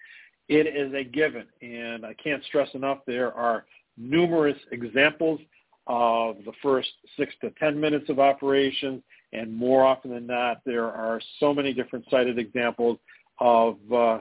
[0.47, 3.65] It is a given, and I can't stress enough, there are
[3.97, 5.39] numerous examples
[5.85, 9.03] of the first six to 10 minutes of operations,
[9.33, 12.97] and more often than not, there are so many different cited examples
[13.39, 14.19] of uh,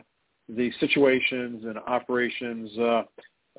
[0.49, 3.03] the situations and operations uh,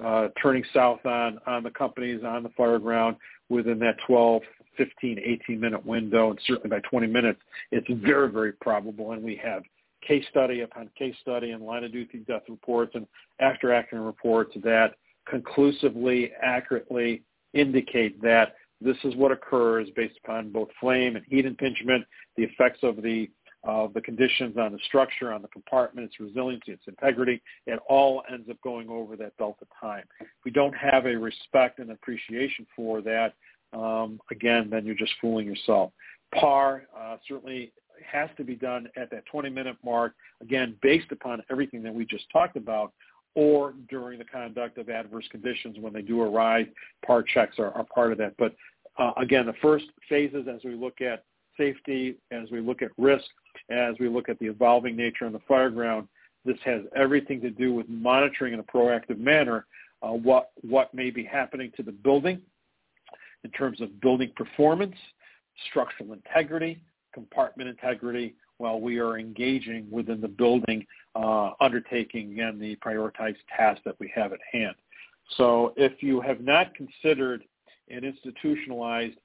[0.03, 3.17] uh, turning south on, on the companies on the fire ground
[3.49, 4.41] within that 12,
[4.77, 7.39] 15, 18 minute window, and certainly by 20 minutes,
[7.71, 9.11] it's very, very probable.
[9.11, 9.63] And we have
[10.07, 13.05] case study upon case study and line of duty death reports and
[13.39, 14.95] after accident reports that
[15.27, 17.23] conclusively, accurately
[17.53, 22.05] indicate that this is what occurs based upon both flame and heat impingement,
[22.37, 23.29] the effects of the
[23.63, 27.41] of the conditions on the structure, on the compartment, its resiliency, its integrity.
[27.67, 30.03] It all ends up going over that delta time.
[30.21, 33.33] If we don't have a respect and appreciation for that,
[33.73, 35.91] um, again, then you're just fooling yourself.
[36.33, 37.71] PAR uh, certainly
[38.09, 42.25] has to be done at that 20-minute mark, again, based upon everything that we just
[42.31, 42.93] talked about,
[43.35, 46.65] or during the conduct of adverse conditions when they do arise.
[47.05, 48.35] PAR checks are, are part of that.
[48.37, 48.55] But
[48.97, 51.23] uh, again, the first phases as we look at
[51.57, 53.25] safety, as we look at risk,
[53.69, 56.07] as we look at the evolving nature on the fire ground,
[56.45, 59.65] this has everything to do with monitoring in a proactive manner
[60.01, 62.41] uh, what what may be happening to the building
[63.43, 64.95] in terms of building performance,
[65.69, 66.81] structural integrity,
[67.13, 73.81] compartment integrity, while we are engaging within the building, uh, undertaking again the prioritized tasks
[73.85, 74.75] that we have at hand.
[75.37, 77.43] So if you have not considered
[77.89, 79.17] and institutionalized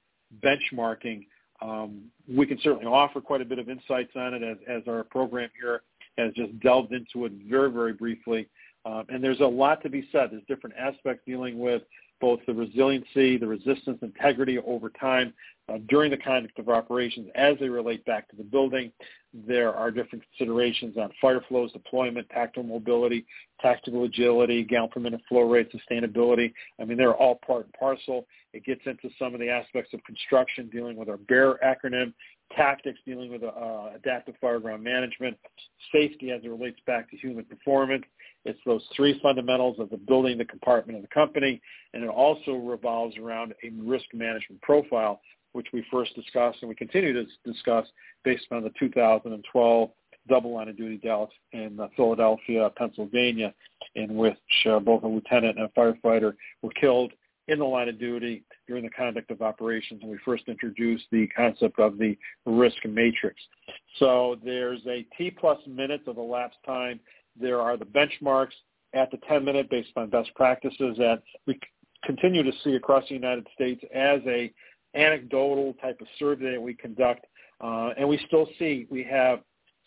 [0.43, 1.25] benchmarking,
[1.65, 5.03] um, we can certainly offer quite a bit of insights on it as, as our
[5.03, 5.81] program here
[6.17, 8.47] has just delved into it very, very briefly.
[8.85, 10.29] Um, and there's a lot to be said.
[10.31, 11.81] There's different aspects dealing with
[12.21, 15.33] both the resiliency, the resistance, integrity over time
[15.67, 18.91] uh, during the conduct of operations as they relate back to the building.
[19.33, 23.25] There are different considerations on fire flows, deployment, tactical mobility,
[23.61, 26.53] tactical agility, gallon per minute flow rate, sustainability.
[26.79, 28.27] I mean, they're all part and parcel.
[28.53, 32.13] It gets into some of the aspects of construction, dealing with our BEAR acronym,
[32.55, 35.37] tactics, dealing with uh, adaptive fireground management,
[35.91, 38.03] safety as it relates back to human performance.
[38.45, 41.61] It's those three fundamentals of the building, the compartment, of the company,
[41.93, 45.19] and it also revolves around a risk management profile
[45.53, 47.87] which we first discussed and we continue to discuss
[48.25, 49.89] based on the 2012
[50.27, 53.53] double line of duty Dallas in uh, Philadelphia, Pennsylvania,
[53.95, 54.37] in which
[54.69, 57.13] uh, both a lieutenant and a firefighter were killed
[57.47, 61.27] in the line of duty during the conduct of operations, and we first introduced the
[61.27, 63.39] concept of the risk matrix.
[63.99, 66.99] So there's a T plus minutes of elapsed time.
[67.39, 68.53] There are the benchmarks
[68.93, 71.59] at the 10 minute based on best practices that we
[72.03, 74.51] continue to see across the United States as a
[74.95, 77.25] anecdotal type of survey that we conduct.
[77.61, 79.39] Uh, and we still see we have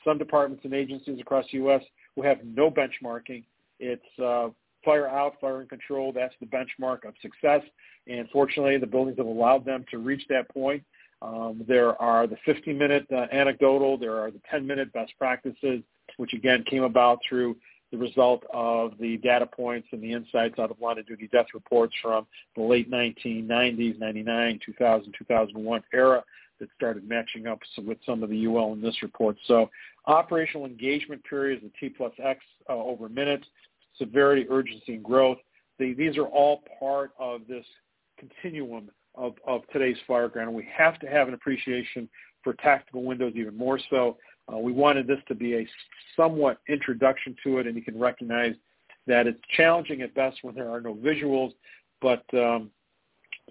[0.05, 1.83] some departments and agencies across the U.S.
[2.17, 3.45] who have no benchmarking.
[3.81, 4.49] It's uh,
[4.85, 6.13] fire out, fire in control.
[6.13, 7.63] That's the benchmark of success.
[8.07, 10.83] And fortunately, the buildings have allowed them to reach that point.
[11.21, 13.99] Um, there are the 15-minute uh, anecdotal.
[13.99, 15.83] There are the 10-minute best practices,
[16.19, 17.57] which again came about through
[17.91, 21.47] the result of the data points and the insights out of line of duty death
[21.55, 26.23] reports from the late 1990s, 99, 2000, 2001 era
[26.61, 29.37] that started matching up with some of the UL and NIST report.
[29.47, 29.71] So
[30.07, 33.47] operational engagement periods, the T plus X uh, over minutes,
[33.97, 35.39] severity, urgency, and growth.
[35.79, 37.65] They, these are all part of this
[38.19, 40.53] continuum of, of today's fire ground.
[40.53, 42.09] We have to have an appreciation
[42.43, 44.17] for tactical windows even more so.
[44.53, 45.67] Uh, we wanted this to be a
[46.17, 48.55] somewhat introduction to it, and you can recognize
[49.07, 51.53] that it's challenging at best when there are no visuals,
[52.01, 52.71] but um,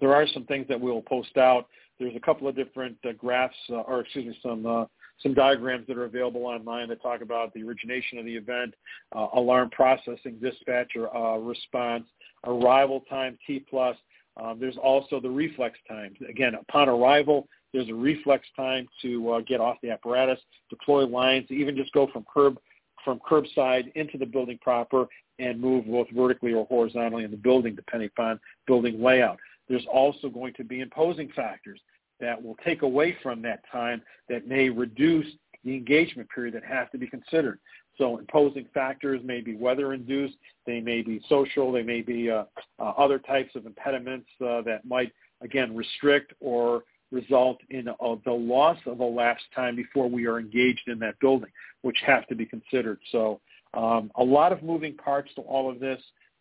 [0.00, 1.68] there are some things that we'll post out.
[1.98, 4.84] There's a couple of different uh, graphs, uh, or excuse me, some uh,
[5.22, 8.72] some diagrams that are available online that talk about the origination of the event,
[9.16, 12.04] uh, alarm processing, dispatch or uh, response,
[12.44, 13.96] arrival time T plus.
[14.40, 16.16] Um, there's also the reflex times.
[16.28, 20.38] Again, upon arrival, there's a reflex time to uh, get off the apparatus,
[20.70, 22.58] deploy lines, even just go from curb
[23.04, 25.06] from curbside into the building proper
[25.38, 29.38] and move both vertically or horizontally in the building depending upon building layout.
[29.68, 31.80] There's also going to be imposing factors
[32.20, 35.26] that will take away from that time that may reduce
[35.64, 37.60] the engagement period that has to be considered.
[37.96, 42.44] So imposing factors may be weather-induced, they may be social, they may be uh,
[42.78, 47.94] uh, other types of impediments uh, that might, again, restrict or result in uh,
[48.24, 51.50] the loss of elapsed time before we are engaged in that building,
[51.82, 52.98] which have to be considered.
[53.10, 53.40] So
[53.74, 56.00] um, a lot of moving parts to all of this.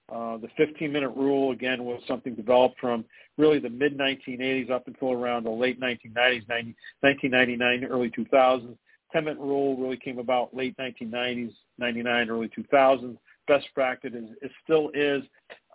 [0.09, 3.03] Uh, the 15-minute rule, again, was something developed from
[3.37, 8.77] really the mid-1980s up until around the late 1990s, 90, 1999, early 2000s.
[9.13, 13.17] 10-minute rule really came about late 1990s, 99, early 2000s.
[13.47, 15.23] Best practice is, it still is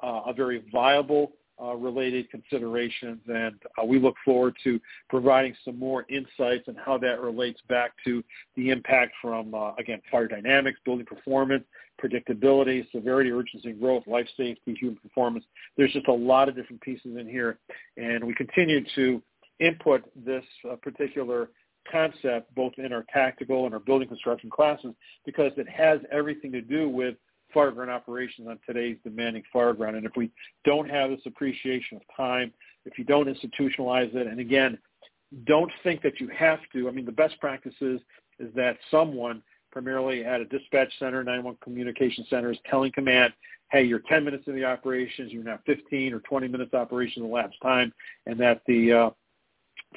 [0.02, 1.32] uh, a very viable
[1.76, 7.20] related considerations, and uh, we look forward to providing some more insights on how that
[7.20, 8.22] relates back to
[8.56, 11.64] the impact from, uh, again, fire dynamics, building performance,
[12.02, 15.44] predictability, severity, urgency, and growth, life safety, human performance.
[15.76, 17.58] There's just a lot of different pieces in here,
[17.96, 19.22] and we continue to
[19.60, 21.50] input this uh, particular
[21.90, 24.94] concept both in our tactical and our building construction classes
[25.26, 27.16] because it has everything to do with
[27.54, 29.96] fireground operations on today's demanding fireground.
[29.96, 30.30] And if we
[30.64, 32.52] don't have this appreciation of time,
[32.84, 34.78] if you don't institutionalize it, and again,
[35.44, 36.88] don't think that you have to.
[36.88, 38.00] I mean, the best practices
[38.38, 43.32] is that someone, primarily at a dispatch center, 911 communication center, is telling command,
[43.70, 47.58] hey, you're 10 minutes in the operations, you're now 15 or 20 minutes operation elapsed
[47.62, 47.92] time,
[48.26, 49.10] and that the uh,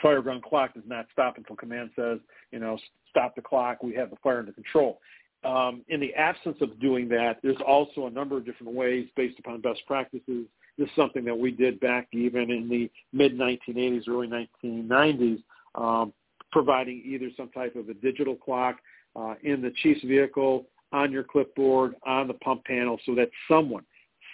[0.01, 2.19] fireground clock does not stop until command says,
[2.51, 2.77] you know,
[3.09, 4.99] stop the clock, we have the fire under control
[5.43, 9.39] um, in the absence of doing that, there's also a number of different ways based
[9.39, 10.45] upon best practices.
[10.77, 14.27] This is something that we did back even in the mid 1980s, early
[14.63, 15.43] 1990s,
[15.75, 16.13] um,
[16.51, 18.77] providing either some type of a digital clock
[19.15, 23.83] uh, in the chief's vehicle, on your clipboard, on the pump panel, so that someone,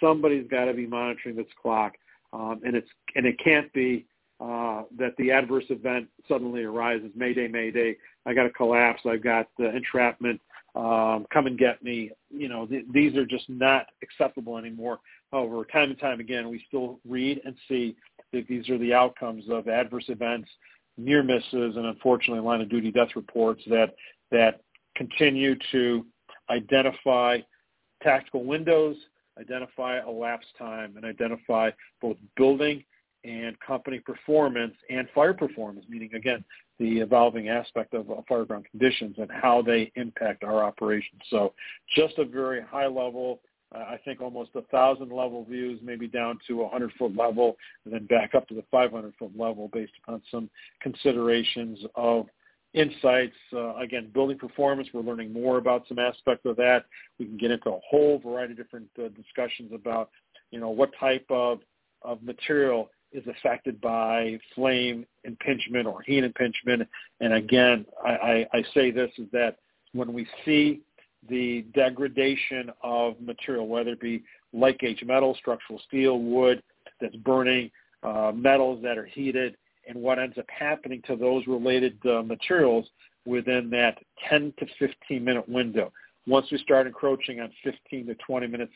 [0.00, 1.94] somebody's got to be monitoring this clock,
[2.32, 4.06] um, and it's and it can't be
[4.40, 7.10] uh, that the adverse event suddenly arises.
[7.14, 7.96] Mayday, Mayday!
[8.26, 9.02] I got a collapse.
[9.06, 10.40] I've got uh, entrapment
[10.74, 12.10] um, come and get me.
[12.30, 15.00] You know, th- these are just not acceptable anymore.
[15.30, 17.96] However, time and time again, we still read and see
[18.32, 20.48] that these are the outcomes of adverse events,
[20.96, 23.94] near misses, and unfortunately line of duty death reports that
[24.30, 24.60] that
[24.96, 26.06] continue to
[26.50, 27.38] identify
[28.02, 28.96] tactical windows,
[29.38, 31.70] identify elapsed time, and identify
[32.00, 32.82] both building
[33.24, 36.44] and company performance and fire performance, meaning again
[36.82, 41.20] the evolving aspect of fireground conditions and how they impact our operations.
[41.30, 41.54] So
[41.96, 43.40] just a very high level,
[43.72, 47.56] uh, I think almost a thousand level views, maybe down to a hundred foot level,
[47.84, 50.50] and then back up to the 500 foot level based upon some
[50.80, 52.26] considerations of
[52.74, 53.36] insights.
[53.52, 56.86] Uh, again, building performance, we're learning more about some aspects of that.
[57.20, 60.10] We can get into a whole variety of different uh, discussions about,
[60.50, 61.60] you know, what type of,
[62.02, 66.88] of material is affected by flame impingement or heat impingement.
[67.20, 69.56] And again, I, I, I say this is that
[69.92, 70.80] when we see
[71.28, 76.62] the degradation of material, whether it be light gauge metal, structural steel, wood
[77.00, 77.70] that's burning,
[78.02, 79.56] uh, metals that are heated,
[79.88, 82.86] and what ends up happening to those related uh, materials
[83.26, 83.98] within that
[84.28, 85.92] 10 to 15 minute window.
[86.26, 88.72] Once we start encroaching on 15 to 20 minutes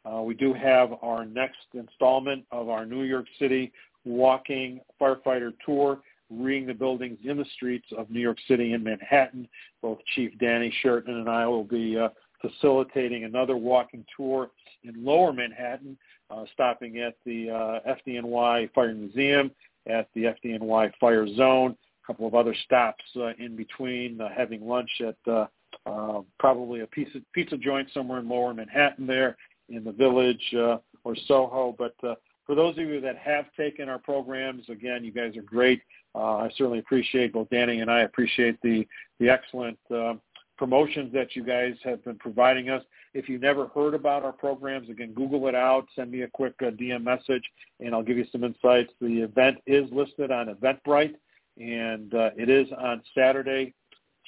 [0.05, 3.71] uh, we do have our next installment of our New York City
[4.05, 9.47] walking firefighter tour, reading the buildings in the streets of New York City and Manhattan.
[9.81, 12.09] Both Chief Danny Sherton and I will be uh,
[12.41, 14.51] facilitating another walking tour
[14.83, 15.97] in Lower Manhattan,
[16.29, 19.51] uh, stopping at the uh, FDNY Fire Museum,
[19.87, 24.67] at the FDNY Fire Zone, a couple of other stops uh, in between, uh, having
[24.67, 25.47] lunch at uh,
[25.85, 29.37] uh, probably a pizza, pizza joint somewhere in Lower Manhattan there
[29.69, 31.75] in the Village uh, or Soho.
[31.77, 32.15] But uh,
[32.45, 35.81] for those of you that have taken our programs, again, you guys are great.
[36.15, 38.87] Uh, I certainly appreciate both Danny and I appreciate the
[39.19, 40.13] the excellent uh,
[40.57, 42.83] promotions that you guys have been providing us.
[43.13, 46.55] If you never heard about our programs, again, Google it out, send me a quick
[46.61, 47.43] uh, DM message,
[47.79, 48.91] and I'll give you some insights.
[48.99, 51.15] The event is listed on Eventbrite,
[51.57, 53.73] and uh, it is on Saturday,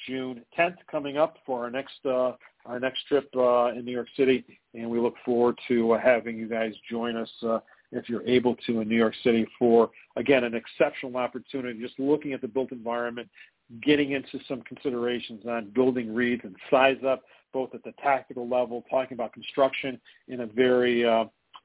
[0.06, 2.32] June 10th, coming up for our next uh,
[2.66, 4.44] our next trip uh, in New York City,
[4.74, 7.58] and we look forward to uh, having you guys join us uh,
[7.90, 11.80] if you're able to in New York City for again an exceptional opportunity.
[11.80, 13.28] Just looking at the built environment,
[13.82, 17.22] getting into some considerations on building reads and size up
[17.52, 21.24] both at the tactical level, talking about construction in a very uh,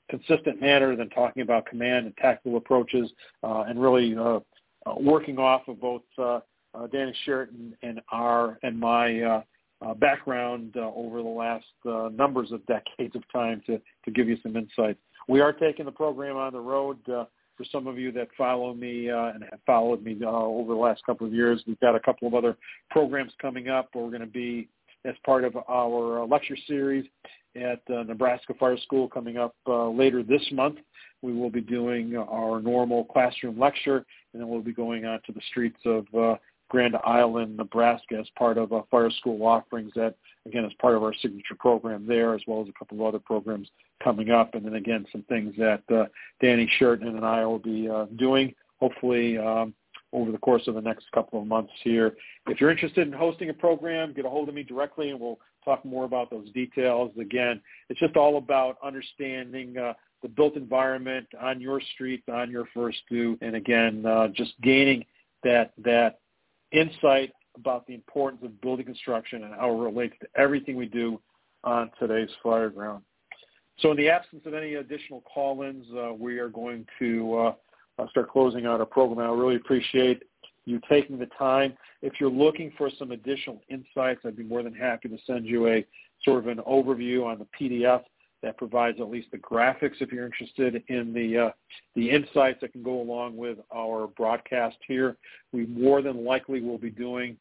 [0.10, 3.12] consistent manner, then talking about command and tactical approaches,
[3.44, 4.40] uh, and really uh,
[4.86, 6.40] uh, working off of both uh,
[6.74, 9.42] uh, Danny Sheraton and our and my uh,
[9.96, 11.66] background over the last
[12.14, 15.00] numbers of decades of time to to give you some insights.
[15.28, 16.98] We are taking the program on the road.
[17.56, 20.74] Uh, for some of you that follow me uh, and have followed me uh, over
[20.74, 21.64] the last couple of years.
[21.68, 22.58] We've got a couple of other
[22.90, 23.90] programs coming up.
[23.94, 24.70] We're going to be
[25.06, 27.06] as part of our uh, lecture series
[27.56, 30.78] at uh, Nebraska Fire School coming up uh, later this month.
[31.22, 35.32] We will be doing our normal classroom lecture, and then we'll be going out to
[35.32, 36.36] the streets of uh,
[36.70, 40.16] Grand Island, Nebraska as part of a fire school offerings that,
[40.46, 43.20] again, is part of our signature program there, as well as a couple of other
[43.20, 43.70] programs
[44.04, 44.56] coming up.
[44.56, 46.06] And then, again, some things that uh,
[46.42, 49.74] Danny Sherton and I will be uh, doing, hopefully um,
[50.14, 52.16] over the course of the next couple of months here.
[52.48, 55.40] If you're interested in hosting a program, get a hold of me directly, and we'll
[55.64, 57.12] talk more about those details.
[57.20, 62.66] Again, it's just all about understanding uh, the built environment on your street, on your
[62.74, 65.06] first due, and again, uh, just gaining
[65.44, 66.20] that that
[66.72, 71.20] insight about the importance of building construction and how it relates to everything we do
[71.64, 73.04] on today's fire ground.
[73.80, 77.54] So in the absence of any additional call-ins, uh, we are going to uh,
[77.98, 79.20] uh start closing out our program.
[79.20, 80.24] I really appreciate
[80.66, 81.78] you taking the time.
[82.02, 85.68] If you're looking for some additional insights, I'd be more than happy to send you
[85.68, 85.86] a
[86.24, 88.04] sort of an overview on the PDF
[88.42, 91.50] that provides at least the graphics if you're interested in the uh,
[91.96, 95.18] the insights that can go along with our broadcast here.
[95.52, 97.38] We more than likely will be doing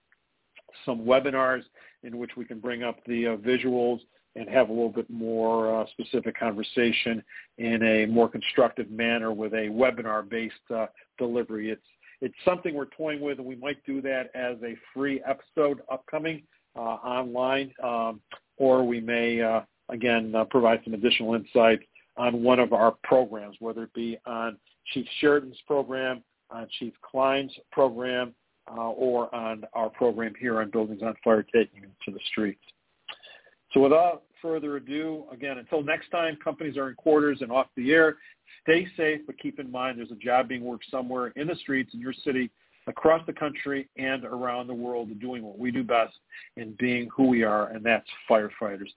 [0.84, 1.62] some webinars
[2.02, 4.00] in which we can bring up the uh, visuals
[4.36, 7.22] and have a little bit more uh, specific conversation
[7.58, 10.86] in a more constructive manner with a webinar-based uh,
[11.18, 11.70] delivery.
[11.70, 11.82] It's
[12.20, 16.42] it's something we're toying with, and we might do that as a free episode upcoming
[16.74, 18.20] uh, online, um,
[18.56, 21.80] or we may uh, again, uh, provide some additional insight
[22.16, 24.56] on one of our programs, whether it be on
[24.92, 28.34] Chief Sheridan's program, on Chief Cline's program,
[28.70, 32.62] uh, or on our program here on Buildings on Fire taking to the streets.
[33.74, 37.92] So without further ado, again, until next time, companies are in quarters and off the
[37.92, 38.16] air.
[38.62, 41.92] Stay safe, but keep in mind there's a job being worked somewhere in the streets
[41.92, 42.50] in your city
[42.86, 46.14] across the country and around the world doing what we do best
[46.56, 48.90] and being who we are, and that's firefighters.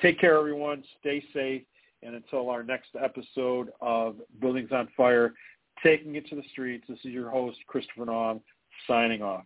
[0.00, 0.84] Take care, everyone.
[1.00, 1.62] Stay safe.
[2.02, 5.34] And until our next episode of Buildings on Fire,
[5.82, 8.40] taking it to the streets, this is your host, Christopher Naum,
[8.86, 9.44] signing off.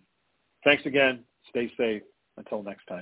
[0.64, 1.20] Thanks again.
[1.48, 2.02] Stay safe.
[2.36, 3.00] Until next time.